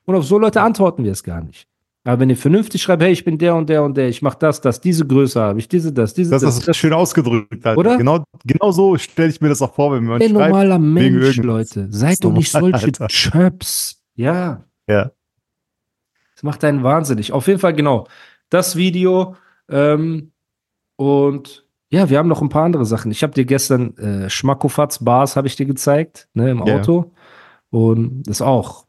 und 0.05 0.15
auf 0.15 0.25
so 0.25 0.37
Leute 0.37 0.61
antworten 0.61 1.03
wir 1.03 1.11
es 1.11 1.23
gar 1.23 1.41
nicht. 1.41 1.67
Aber 2.05 2.19
wenn 2.19 2.29
ihr 2.29 2.37
vernünftig 2.37 2.83
schreibt, 2.83 3.01
hey, 3.01 3.11
ich 3.11 3.25
bin 3.25 3.39
der 3.39 3.55
und 3.55 3.67
der 3.67 3.83
und 3.83 3.97
der, 3.97 4.07
ich 4.07 4.21
mache 4.21 4.37
das, 4.39 4.61
das, 4.61 4.79
diese 4.79 5.07
Größe 5.07 5.41
habe 5.41 5.57
ich, 5.57 5.67
diese, 5.67 5.91
das, 5.91 6.13
diese, 6.13 6.29
Das 6.29 6.43
das, 6.43 6.67
ist 6.67 6.77
schön 6.77 6.93
ausgedrückt, 6.93 7.65
Alter. 7.65 7.79
Oder? 7.79 7.97
Genau, 7.97 8.23
genau 8.45 8.71
so 8.71 8.95
stelle 8.97 9.29
ich 9.29 9.41
mir 9.41 9.49
das 9.49 9.59
auch 9.63 9.73
vor, 9.73 9.91
wenn 9.91 10.03
man 10.05 10.21
ein 10.21 10.31
normaler 10.31 10.77
Mensch. 10.77 11.37
Leute. 11.37 11.87
Seid 11.89 12.23
doch 12.23 12.31
nicht 12.31 12.51
solche 12.51 12.75
Alter. 12.75 13.07
Chöps. 13.07 14.03
Ja. 14.13 14.63
Ja. 14.87 15.11
Das 16.35 16.43
macht 16.43 16.63
einen 16.63 16.83
wahnsinnig. 16.83 17.33
Auf 17.33 17.47
jeden 17.47 17.59
Fall, 17.59 17.73
genau. 17.73 18.07
Das 18.49 18.75
Video. 18.75 19.35
Ähm, 19.67 20.31
und 20.97 21.65
ja, 21.89 22.09
wir 22.11 22.19
haben 22.19 22.29
noch 22.29 22.43
ein 22.43 22.49
paar 22.49 22.65
andere 22.65 22.85
Sachen. 22.85 23.09
Ich 23.09 23.23
habe 23.23 23.33
dir 23.33 23.45
gestern 23.45 23.97
äh, 23.97 24.29
Schmackofatz 24.29 25.03
Bars 25.03 25.35
habe 25.35 25.47
ich 25.47 25.55
dir 25.55 25.65
gezeigt, 25.65 26.27
ne, 26.35 26.51
im. 26.51 26.61
Auto. 26.61 27.13
Und 27.71 28.23
das 28.27 28.43
auch 28.43 28.85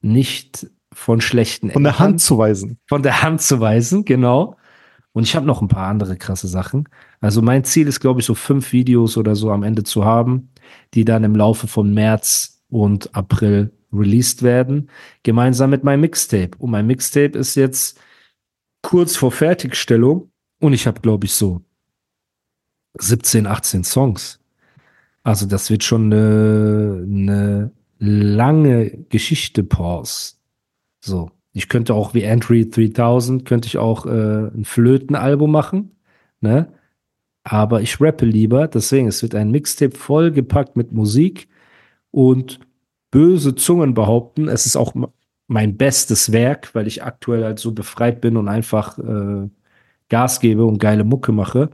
nicht 0.00 0.66
von 0.94 1.20
schlechten 1.20 1.70
Von 1.70 1.84
der 1.84 1.98
Hand 1.98 2.20
zu 2.20 2.38
weisen. 2.38 2.78
von 2.88 3.02
der 3.02 3.22
Hand 3.22 3.42
zu 3.42 3.60
weisen, 3.60 4.04
genau. 4.04 4.56
Und 5.12 5.24
ich 5.24 5.36
habe 5.36 5.46
noch 5.46 5.62
ein 5.62 5.68
paar 5.68 5.88
andere 5.88 6.16
krasse 6.16 6.48
Sachen. 6.48 6.88
Also 7.20 7.40
mein 7.40 7.64
Ziel 7.64 7.86
ist, 7.86 8.00
glaube 8.00 8.20
ich, 8.20 8.26
so 8.26 8.34
fünf 8.34 8.72
Videos 8.72 9.16
oder 9.16 9.36
so 9.36 9.50
am 9.50 9.62
Ende 9.62 9.84
zu 9.84 10.04
haben, 10.04 10.50
die 10.94 11.04
dann 11.04 11.22
im 11.24 11.36
Laufe 11.36 11.68
von 11.68 11.94
März 11.94 12.62
und 12.68 13.14
April 13.14 13.72
released 13.92 14.42
werden, 14.42 14.90
gemeinsam 15.22 15.70
mit 15.70 15.84
meinem 15.84 16.00
Mixtape. 16.00 16.50
Und 16.58 16.70
mein 16.70 16.86
Mixtape 16.86 17.38
ist 17.38 17.54
jetzt 17.54 18.00
kurz 18.82 19.16
vor 19.16 19.30
Fertigstellung 19.30 20.30
und 20.60 20.72
ich 20.72 20.86
habe, 20.86 21.00
glaube 21.00 21.26
ich, 21.26 21.32
so 21.32 21.62
17, 22.98 23.46
18 23.46 23.84
Songs. 23.84 24.40
Also 25.22 25.46
das 25.46 25.70
wird 25.70 25.84
schon 25.84 26.12
eine, 26.12 27.04
eine 27.06 27.70
lange 27.98 28.90
Geschichte, 29.08 29.64
Pause. 29.64 30.34
So. 31.04 31.30
Ich 31.52 31.68
könnte 31.68 31.94
auch 31.94 32.14
wie 32.14 32.22
Entry 32.22 32.68
3000, 32.68 33.44
könnte 33.44 33.68
ich 33.68 33.78
auch 33.78 34.06
äh, 34.06 34.48
ein 34.48 34.64
Flötenalbum 34.64 35.50
machen, 35.50 35.92
ne? 36.40 36.72
Aber 37.44 37.82
ich 37.82 38.00
rappe 38.00 38.24
lieber, 38.24 38.68
deswegen, 38.68 39.06
es 39.06 39.22
wird 39.22 39.34
ein 39.34 39.50
Mixtape 39.50 39.96
vollgepackt 39.96 40.76
mit 40.76 40.92
Musik 40.92 41.46
und 42.10 42.58
böse 43.10 43.54
Zungen 43.54 43.92
behaupten, 43.92 44.48
es 44.48 44.64
ist 44.64 44.76
auch 44.76 44.94
mein 45.46 45.76
bestes 45.76 46.32
Werk, 46.32 46.74
weil 46.74 46.86
ich 46.86 47.04
aktuell 47.04 47.44
halt 47.44 47.58
so 47.58 47.72
befreit 47.72 48.22
bin 48.22 48.38
und 48.38 48.48
einfach 48.48 48.98
äh, 48.98 49.48
Gas 50.08 50.40
gebe 50.40 50.64
und 50.64 50.78
geile 50.78 51.04
Mucke 51.04 51.32
mache. 51.32 51.70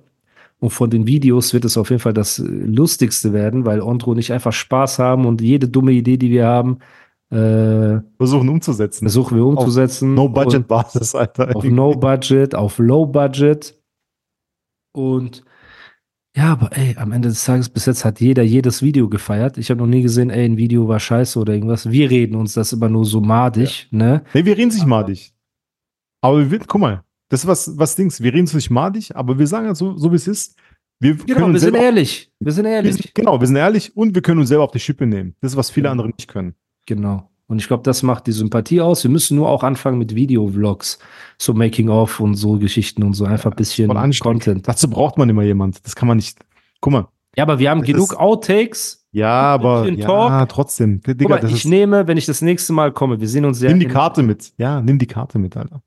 Und 0.58 0.70
von 0.70 0.90
den 0.90 1.06
Videos 1.06 1.54
wird 1.54 1.64
es 1.64 1.78
auf 1.78 1.90
jeden 1.90 2.00
Fall 2.00 2.12
das 2.12 2.38
äh, 2.40 2.42
Lustigste 2.42 3.32
werden, 3.32 3.64
weil 3.64 3.80
Ondro 3.80 4.14
nicht 4.14 4.32
einfach 4.32 4.52
Spaß 4.52 4.98
haben 4.98 5.24
und 5.24 5.40
jede 5.40 5.68
dumme 5.68 5.92
Idee, 5.92 6.16
die 6.16 6.30
wir 6.30 6.46
haben, 6.46 6.80
äh, 7.30 8.00
Versuchen 8.16 8.48
umzusetzen. 8.48 9.04
versuchen 9.04 9.36
wir 9.36 9.44
umzusetzen. 9.46 10.14
No-Budget-Basis, 10.14 11.14
Alter. 11.14 11.54
Auf 11.54 11.64
No 11.64 11.92
Budget, 11.94 12.54
auf 12.54 12.78
Low 12.78 13.06
Budget. 13.06 13.78
Und 14.92 15.44
ja, 16.36 16.52
aber 16.52 16.76
ey, 16.76 16.96
am 16.96 17.12
Ende 17.12 17.28
des 17.28 17.44
Tages 17.44 17.68
bis 17.68 17.86
jetzt 17.86 18.04
hat 18.04 18.20
jeder 18.20 18.42
jedes 18.42 18.82
Video 18.82 19.08
gefeiert. 19.08 19.58
Ich 19.58 19.70
habe 19.70 19.80
noch 19.80 19.86
nie 19.86 20.02
gesehen, 20.02 20.30
ey, 20.30 20.44
ein 20.44 20.56
Video 20.56 20.86
war 20.88 21.00
scheiße 21.00 21.38
oder 21.38 21.52
irgendwas. 21.54 21.90
Wir 21.90 22.08
reden 22.10 22.36
uns 22.36 22.54
das 22.54 22.72
immer 22.72 22.88
nur 22.88 23.04
so 23.04 23.20
madig, 23.20 23.88
ne? 23.90 24.22
Nee, 24.34 24.44
wir 24.44 24.56
reden 24.56 24.70
sich 24.70 24.86
madig. 24.86 25.32
Aber 26.22 26.50
wir, 26.50 26.58
guck 26.60 26.80
mal, 26.80 27.02
das 27.30 27.40
ist 27.40 27.46
was, 27.46 27.78
was 27.78 27.96
Dings. 27.96 28.20
Wir 28.20 28.32
reden 28.32 28.44
es 28.44 28.54
nicht 28.54 28.70
madig, 28.70 29.14
aber 29.16 29.38
wir 29.38 29.46
sagen 29.46 29.68
es 29.68 29.78
so, 29.78 29.96
so 29.96 30.10
wie 30.12 30.16
es 30.16 30.28
ist. 30.28 30.56
Wir 31.00 31.14
Genau, 31.16 31.38
wir 31.40 31.46
uns 31.46 31.60
sind 31.62 31.74
ehrlich. 31.74 32.30
Wir 32.40 32.52
sind 32.52 32.64
wir 32.64 32.72
ehrlich. 32.72 32.94
sind, 32.96 33.14
genau, 33.14 33.40
wir 33.40 33.46
sind 33.46 33.56
ehrlich 33.56 33.96
und 33.96 34.14
wir 34.14 34.22
können 34.22 34.38
uns 34.40 34.48
selber 34.50 34.64
auf 34.64 34.70
die 34.72 34.80
Schippe 34.80 35.06
nehmen. 35.06 35.34
Das 35.40 35.52
ist, 35.52 35.56
was 35.56 35.70
viele 35.70 35.86
Ja. 35.86 35.92
andere 35.92 36.08
nicht 36.08 36.28
können. 36.28 36.54
Genau. 36.86 37.28
Und 37.46 37.58
ich 37.60 37.66
glaube, 37.66 37.82
das 37.82 38.02
macht 38.04 38.28
die 38.28 38.32
Sympathie 38.32 38.80
aus. 38.80 39.02
Wir 39.02 39.10
müssen 39.10 39.36
nur 39.36 39.48
auch 39.48 39.64
anfangen 39.64 39.98
mit 39.98 40.14
Video-Vlogs, 40.14 41.00
so 41.36 41.52
Making-of 41.52 42.20
und 42.20 42.36
so 42.36 42.58
Geschichten 42.58 43.02
und 43.02 43.14
so 43.14 43.24
einfach 43.24 43.50
ein 43.50 43.56
bisschen. 43.56 43.88
Content. 44.20 44.68
Dazu 44.68 44.88
braucht 44.88 45.18
man 45.18 45.28
immer 45.28 45.42
jemand. 45.42 45.84
Das 45.84 45.96
kann 45.96 46.06
man 46.06 46.16
nicht. 46.18 46.38
Guck 46.80 46.92
mal. 46.92 47.08
Ja, 47.36 47.44
aber 47.44 47.58
wir 47.58 47.70
haben 47.70 47.82
genug 47.82 48.14
Outtakes. 48.14 49.04
Ja, 49.12 49.28
aber 49.28 49.88
ja, 49.88 50.46
trotzdem. 50.46 51.00
Digga, 51.04 51.28
mal, 51.28 51.44
ich 51.50 51.64
nehme, 51.64 52.06
wenn 52.06 52.16
ich 52.16 52.26
das 52.26 52.42
nächste 52.42 52.72
Mal 52.72 52.92
komme, 52.92 53.20
wir 53.20 53.26
sehen 53.26 53.44
uns 53.44 53.60
ja. 53.60 53.68
nimm 53.68 53.80
die 53.80 53.88
Karte 53.88 54.22
mit. 54.22 54.52
Ja, 54.56 54.80
nimm 54.80 54.98
die 54.98 55.06
Karte 55.06 55.38
mit, 55.40 55.56
Alter. 55.56 55.82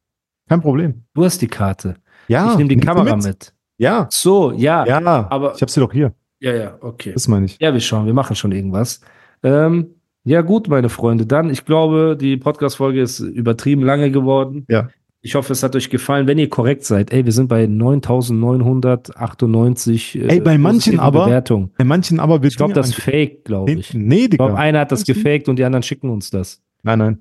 Kein 0.49 0.59
Problem. 0.59 1.05
Du 1.13 1.23
hast 1.23 1.41
die 1.41 1.47
Karte. 1.47 1.95
Ja, 2.27 2.51
ich 2.51 2.57
nehme 2.57 2.69
die 2.69 2.75
nimm 2.75 2.85
Kamera 2.85 3.15
mit. 3.15 3.53
Ja, 3.77 4.07
So, 4.11 4.51
ja. 4.51 4.85
ja. 4.85 5.27
aber- 5.29 5.55
ich 5.55 5.61
hab 5.61 5.69
sie 5.69 5.79
doch 5.79 5.91
hier. 5.93 6.13
Ja, 6.41 6.53
ja, 6.53 6.77
okay. 6.81 7.13
Das 7.13 7.29
meine 7.29 7.45
ich. 7.45 7.57
Ja, 7.61 7.71
wir 7.71 7.79
schauen, 7.79 8.05
wir 8.05 8.13
machen 8.13 8.35
schon 8.35 8.51
irgendwas. 8.51 8.99
Ähm, 9.43 9.95
ja, 10.25 10.41
gut, 10.41 10.67
meine 10.69 10.89
Freunde. 10.89 11.25
Dann, 11.25 11.49
ich 11.49 11.65
glaube, 11.65 12.17
die 12.19 12.37
Podcast-Folge 12.37 13.01
ist 13.01 13.19
übertrieben 13.19 13.83
lange 13.83 14.11
geworden. 14.11 14.65
Ja. 14.69 14.89
Ich 15.25 15.35
hoffe, 15.35 15.53
es 15.53 15.63
hat 15.63 15.73
euch 15.75 15.89
gefallen. 15.89 16.27
Wenn 16.27 16.37
ihr 16.37 16.49
korrekt 16.49 16.83
seid, 16.83 17.13
ey, 17.13 17.23
wir 17.23 17.31
sind 17.31 17.47
bei 17.47 17.65
9998 17.65 20.15
äh, 20.15 20.27
Ey, 20.27 20.41
bei 20.41 20.57
manchen 20.57 20.99
aber 20.99 21.25
Bewertungen. 21.25 21.71
Bei 21.77 21.85
manchen 21.85 22.19
aber 22.19 22.43
wird 22.43 22.51
Ich 22.53 22.57
glaube, 22.57 22.73
das 22.73 22.89
ist 22.89 22.95
fake, 22.95 23.45
glaube 23.45 23.71
ich. 23.71 23.93
Nee, 23.93 24.03
nee, 24.03 24.25
Ich 24.25 24.31
glaube, 24.31 24.51
Digga. 24.51 24.61
einer 24.61 24.81
hat 24.81 24.91
das 24.91 25.05
gefaked 25.05 25.47
und 25.47 25.57
die 25.57 25.63
anderen 25.63 25.83
schicken 25.83 26.09
uns 26.09 26.29
das. 26.29 26.61
Nein, 26.83 26.99
nein. 26.99 27.19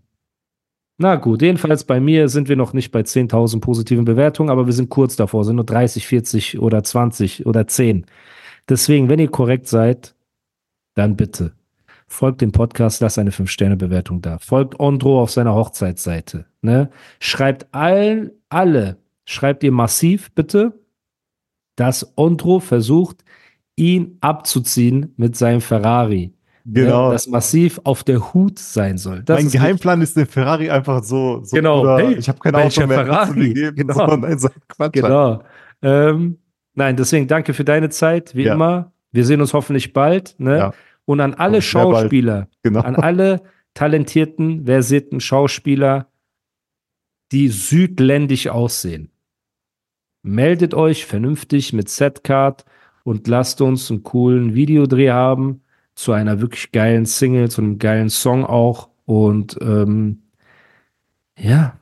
Na 0.99 1.15
gut, 1.17 1.43
jedenfalls 1.43 1.85
bei 1.85 2.01
mir 2.01 2.29
sind 2.29 2.49
wir 2.49 2.57
noch 2.57 2.73
nicht 2.73 2.91
bei 2.91 3.01
10.000 3.01 3.61
positiven 3.61 4.05
Bewertungen, 4.05 4.51
aber 4.51 4.67
wir 4.67 4.73
sind 4.73 4.89
kurz 4.89 5.17
davor, 5.17 5.45
sind 5.45 5.57
nur 5.57 5.65
30, 5.65 6.07
40 6.07 6.59
oder 6.59 6.83
20 6.83 7.47
oder 7.47 7.67
10. 7.67 8.07
Deswegen, 8.69 9.09
wenn 9.09 9.21
ihr 9.21 9.29
korrekt 9.29 9.69
seid, 9.69 10.15
dann 10.95 11.17
bitte 11.17 11.53
folgt 12.13 12.41
dem 12.41 12.53
Podcast, 12.53 13.01
lasst 13.01 13.19
eine 13.19 13.31
5-Sterne-Bewertung 13.31 14.21
da. 14.21 14.39
Folgt 14.39 14.79
Ondro 14.79 15.21
auf 15.21 15.31
seiner 15.31 15.55
Hochzeitsseite. 15.55 16.45
Ne? 16.61 16.91
Schreibt 17.21 17.67
allen, 17.75 18.31
alle, 18.49 18.99
schreibt 19.25 19.65
ihr 19.65 19.73
massiv 19.73 20.31
bitte, 20.35 20.73
dass 21.77 22.13
Ondro 22.17 22.61
versucht, 22.61 23.25
ihn 23.77 24.19
abzuziehen 24.21 25.15
mit 25.17 25.37
seinem 25.37 25.61
Ferrari. 25.63 26.35
Genau. 26.65 27.07
Ne, 27.09 27.13
das 27.15 27.27
massiv 27.27 27.81
auf 27.83 28.05
der 28.05 28.33
Hut 28.35 28.59
sein 28.59 28.97
soll. 28.99 29.23
Das 29.25 29.39
mein 29.39 29.47
ist 29.47 29.53
Geheimplan 29.53 30.01
ist 30.03 30.17
den 30.17 30.27
Ferrari 30.27 30.71
einfach 30.71 31.03
so, 31.03 31.41
so 31.43 31.57
Genau. 31.57 31.81
Bruder, 31.81 31.99
Hey, 31.99 32.15
ich 32.15 32.29
habe 32.29 32.39
kein 32.39 32.53
welcher 32.53 32.83
Auto 32.83 32.89
mehr 32.89 33.05
Ferrari? 33.05 33.53
geben. 33.55 33.77
Genau. 33.77 33.95
So, 34.11 34.17
nein, 34.17 34.39
sag 34.39 34.53
Quatsch. 34.69 34.93
Genau. 34.93 35.43
Ähm, 35.81 36.39
nein, 36.75 36.95
deswegen 36.97 37.27
danke 37.27 37.53
für 37.55 37.65
deine 37.65 37.89
Zeit, 37.89 38.37
wie 38.37 38.45
Ja. 38.45 38.55
immer. 38.55 38.93
Wir 39.11 39.25
sehen 39.25 39.41
uns 39.41 39.53
hoffentlich 39.55 39.93
bald. 39.93 40.37
Ne? 40.39 40.57
Ja. 40.59 40.73
Und 41.05 41.21
an 41.21 41.35
alle 41.35 41.57
Und. 41.57 41.63
Schauspieler, 41.65 42.49
Genau. 42.63 42.81
an 42.81 42.97
alle 42.97 43.43
talentierten, 43.75 44.67
versierten 44.67 45.21
Schauspieler, 45.21 46.09
die 47.33 47.49
südländisch 47.49 48.49
aussehen. 48.49 49.11
Meldet 50.23 50.75
euch 50.75 51.07
vernünftig 51.07 51.73
mit 51.73 51.89
Setcard 51.89 52.65
und 53.05 53.27
lasst 53.27 53.61
uns 53.61 53.91
einen 53.91 54.03
coolen 54.03 54.55
Videodreh 54.55 55.11
haben 55.11 55.63
zu 55.95 56.13
einer 56.13 56.41
wirklich 56.41 56.71
geilen 56.73 57.07
Single, 57.07 57.51
zu 57.51 57.63
einem 57.63 57.79
geilen 57.79 58.11
Song 58.11 58.45
auch. 58.45 58.89
Und 59.05 59.59
ähm, 59.61 60.23
ja, 61.39 61.79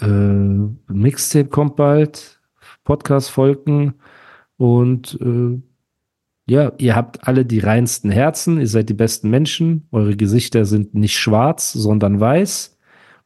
äh, 0.00 0.06
Mixtape 0.06 1.48
kommt 1.48 1.76
bald, 1.76 2.40
Podcast 2.84 3.30
folgen 3.30 3.94
und 4.56 5.18
äh, 5.20 5.60
ja, 6.48 6.72
ihr 6.78 6.96
habt 6.96 7.26
alle 7.26 7.44
die 7.44 7.58
reinsten 7.58 8.10
Herzen, 8.10 8.58
ihr 8.60 8.66
seid 8.66 8.88
die 8.88 8.94
besten 8.94 9.30
Menschen, 9.30 9.86
eure 9.92 10.16
Gesichter 10.16 10.64
sind 10.64 10.94
nicht 10.94 11.18
schwarz, 11.18 11.72
sondern 11.72 12.20
weiß 12.20 12.78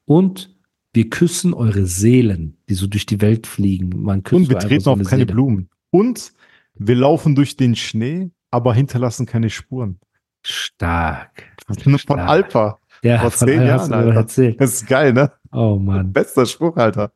und 0.04 0.56
wir 0.94 1.08
küssen 1.08 1.54
eure 1.54 1.86
Seelen, 1.86 2.58
die 2.68 2.74
so 2.74 2.86
durch 2.86 3.06
die 3.06 3.20
Welt 3.22 3.46
fliegen. 3.46 4.02
Man 4.02 4.22
küsst 4.22 4.36
Und 4.42 4.50
wir 4.50 4.58
treten 4.58 4.80
so 4.82 4.90
auf 4.92 4.98
eine 4.98 5.08
keine 5.08 5.22
Seele. 5.22 5.32
Blumen. 5.32 5.70
Und 5.90 6.32
wir 6.74 6.96
laufen 6.96 7.34
durch 7.34 7.56
den 7.56 7.76
Schnee, 7.76 8.30
aber 8.50 8.74
hinterlassen 8.74 9.24
keine 9.24 9.48
Spuren. 9.50 9.98
Stark. 10.44 11.44
Das 11.66 11.78
ist 11.78 11.86
nur 11.86 11.98
von 11.98 12.18
Stark. 12.18 12.28
Alpha. 12.28 12.78
Ja, 13.02 13.20
Vor 13.20 13.30
von 13.30 13.48
zehn 13.48 13.62
Jahren, 13.62 13.92
Alter. 13.92 14.14
erzählt. 14.14 14.60
Das 14.60 14.74
ist 14.74 14.86
geil, 14.86 15.12
ne? 15.12 15.32
Oh 15.50 15.76
Mann. 15.76 16.12
Bester 16.12 16.44
Spruch, 16.46 16.76
Alter. 16.76 17.12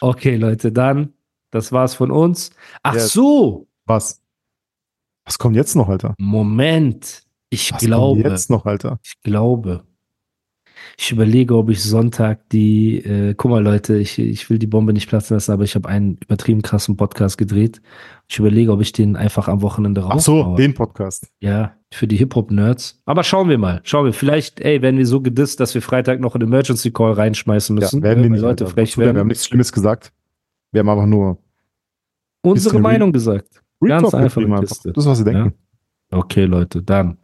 Okay, 0.00 0.36
Leute, 0.36 0.70
dann, 0.72 1.12
das 1.50 1.72
war's 1.72 1.94
von 1.94 2.10
uns. 2.10 2.50
Ach 2.82 2.94
Yes. 2.94 3.12
so, 3.12 3.68
Was? 3.86 4.20
Was 5.24 5.38
kommt 5.38 5.56
jetzt 5.56 5.74
noch, 5.74 5.88
Alter? 5.88 6.14
Moment. 6.18 7.22
Ich 7.50 7.72
Was 7.72 7.80
glaube, 7.80 8.22
kommt 8.22 8.32
jetzt 8.32 8.50
noch, 8.50 8.66
Alter? 8.66 8.98
ich 9.04 9.14
glaube. 9.22 9.84
Ich 10.98 11.10
überlege, 11.12 11.56
ob 11.56 11.70
ich 11.70 11.82
Sonntag 11.82 12.48
die, 12.50 12.98
äh, 12.98 13.34
guck 13.34 13.50
mal 13.50 13.62
Leute, 13.62 13.96
ich, 13.96 14.18
ich 14.18 14.50
will 14.50 14.58
die 14.58 14.66
Bombe 14.66 14.92
nicht 14.92 15.08
platzen 15.08 15.34
lassen, 15.36 15.52
aber 15.52 15.64
ich 15.64 15.74
habe 15.74 15.88
einen 15.88 16.18
übertrieben 16.22 16.62
krassen 16.62 16.96
Podcast 16.96 17.38
gedreht. 17.38 17.80
Ich 18.28 18.38
überlege, 18.38 18.70
ob 18.72 18.80
ich 18.80 18.92
den 18.92 19.16
einfach 19.16 19.48
am 19.48 19.62
Wochenende 19.62 20.04
Ach 20.06 20.20
so, 20.20 20.54
den 20.56 20.74
Podcast. 20.74 21.28
Ja, 21.40 21.74
für 21.92 22.06
die 22.06 22.16
Hip-Hop-Nerds. 22.16 23.00
Aber 23.06 23.24
schauen 23.24 23.48
wir 23.48 23.58
mal. 23.58 23.80
Schauen 23.84 24.04
wir. 24.04 24.12
Vielleicht, 24.12 24.60
ey, 24.60 24.82
werden 24.82 24.98
wir 24.98 25.06
so 25.06 25.20
gedisst, 25.20 25.58
dass 25.58 25.74
wir 25.74 25.82
Freitag 25.82 26.20
noch 26.20 26.34
einen 26.34 26.42
Emergency 26.48 26.90
Call 26.90 27.12
reinschmeißen 27.12 27.76
Ja, 27.76 27.80
müssen. 27.80 28.02
werden 28.02 28.22
wir 28.22 28.30
nicht. 28.30 28.40
Leute 28.40 28.64
Alter. 28.64 28.74
frech 28.74 28.98
Wir 28.98 29.08
haben 29.08 29.16
werden. 29.16 29.28
nichts 29.28 29.46
Schlimmes 29.46 29.72
gesagt. 29.72 30.12
Wir 30.72 30.80
haben 30.80 30.88
einfach 30.90 31.06
nur 31.06 31.38
Unsere 32.42 32.78
Meinung 32.78 33.12
gesagt. 33.12 33.62
Real 33.84 34.00
Ganz 34.00 34.10
Talk 34.10 34.20
einfach 34.20 34.60
Kiste. 34.60 34.92
Das 34.92 35.04
ist, 35.04 35.10
was 35.10 35.18
sie 35.18 35.24
denken. 35.24 35.54
Okay, 36.10 36.44
Leute, 36.44 36.82
dann 36.82 37.18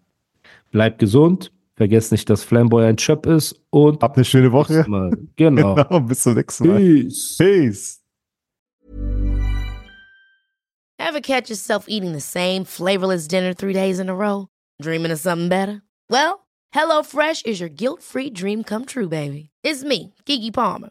bleibt 0.70 0.99
gesund. 0.99 1.53
Vergesst 1.77 2.12
nicht, 2.12 2.29
dass 2.29 2.44
Flamboy 2.44 2.85
ein 2.85 2.96
Chöp 2.96 3.27
ist 3.27 3.59
und 3.70 4.03
Habt 4.03 4.16
eine 4.16 4.25
schöne 4.25 4.53
Woche. 4.53 4.79
bis 4.79 4.87
mal. 4.87 5.11
Genau. 5.37 5.75
Genau, 5.88 6.01
bis 6.01 6.23
zum 6.23 6.35
nächsten 6.35 6.68
Mal. 6.68 6.77
Peace. 6.79 7.37
Peace. 7.38 8.01
Ever 10.99 11.20
catch 11.20 11.49
yourself 11.49 11.87
eating 11.88 12.12
the 12.12 12.20
same 12.20 12.64
flavorless 12.64 13.27
dinner 13.27 13.55
three 13.55 13.73
days 13.73 13.99
in 13.99 14.09
a 14.11 14.14
row? 14.14 14.49
Dreaming 14.83 15.11
of 15.11 15.18
something 15.18 15.49
better? 15.49 15.83
Well, 16.11 16.46
HelloFresh 16.75 17.46
is 17.46 17.59
your 17.61 17.70
guilt 17.70 18.03
free 18.03 18.31
dream 18.31 18.62
come 18.62 18.85
true, 18.85 19.09
baby. 19.09 19.51
It's 19.64 19.83
me, 19.83 20.12
Kiki 20.27 20.51
Palmer. 20.51 20.90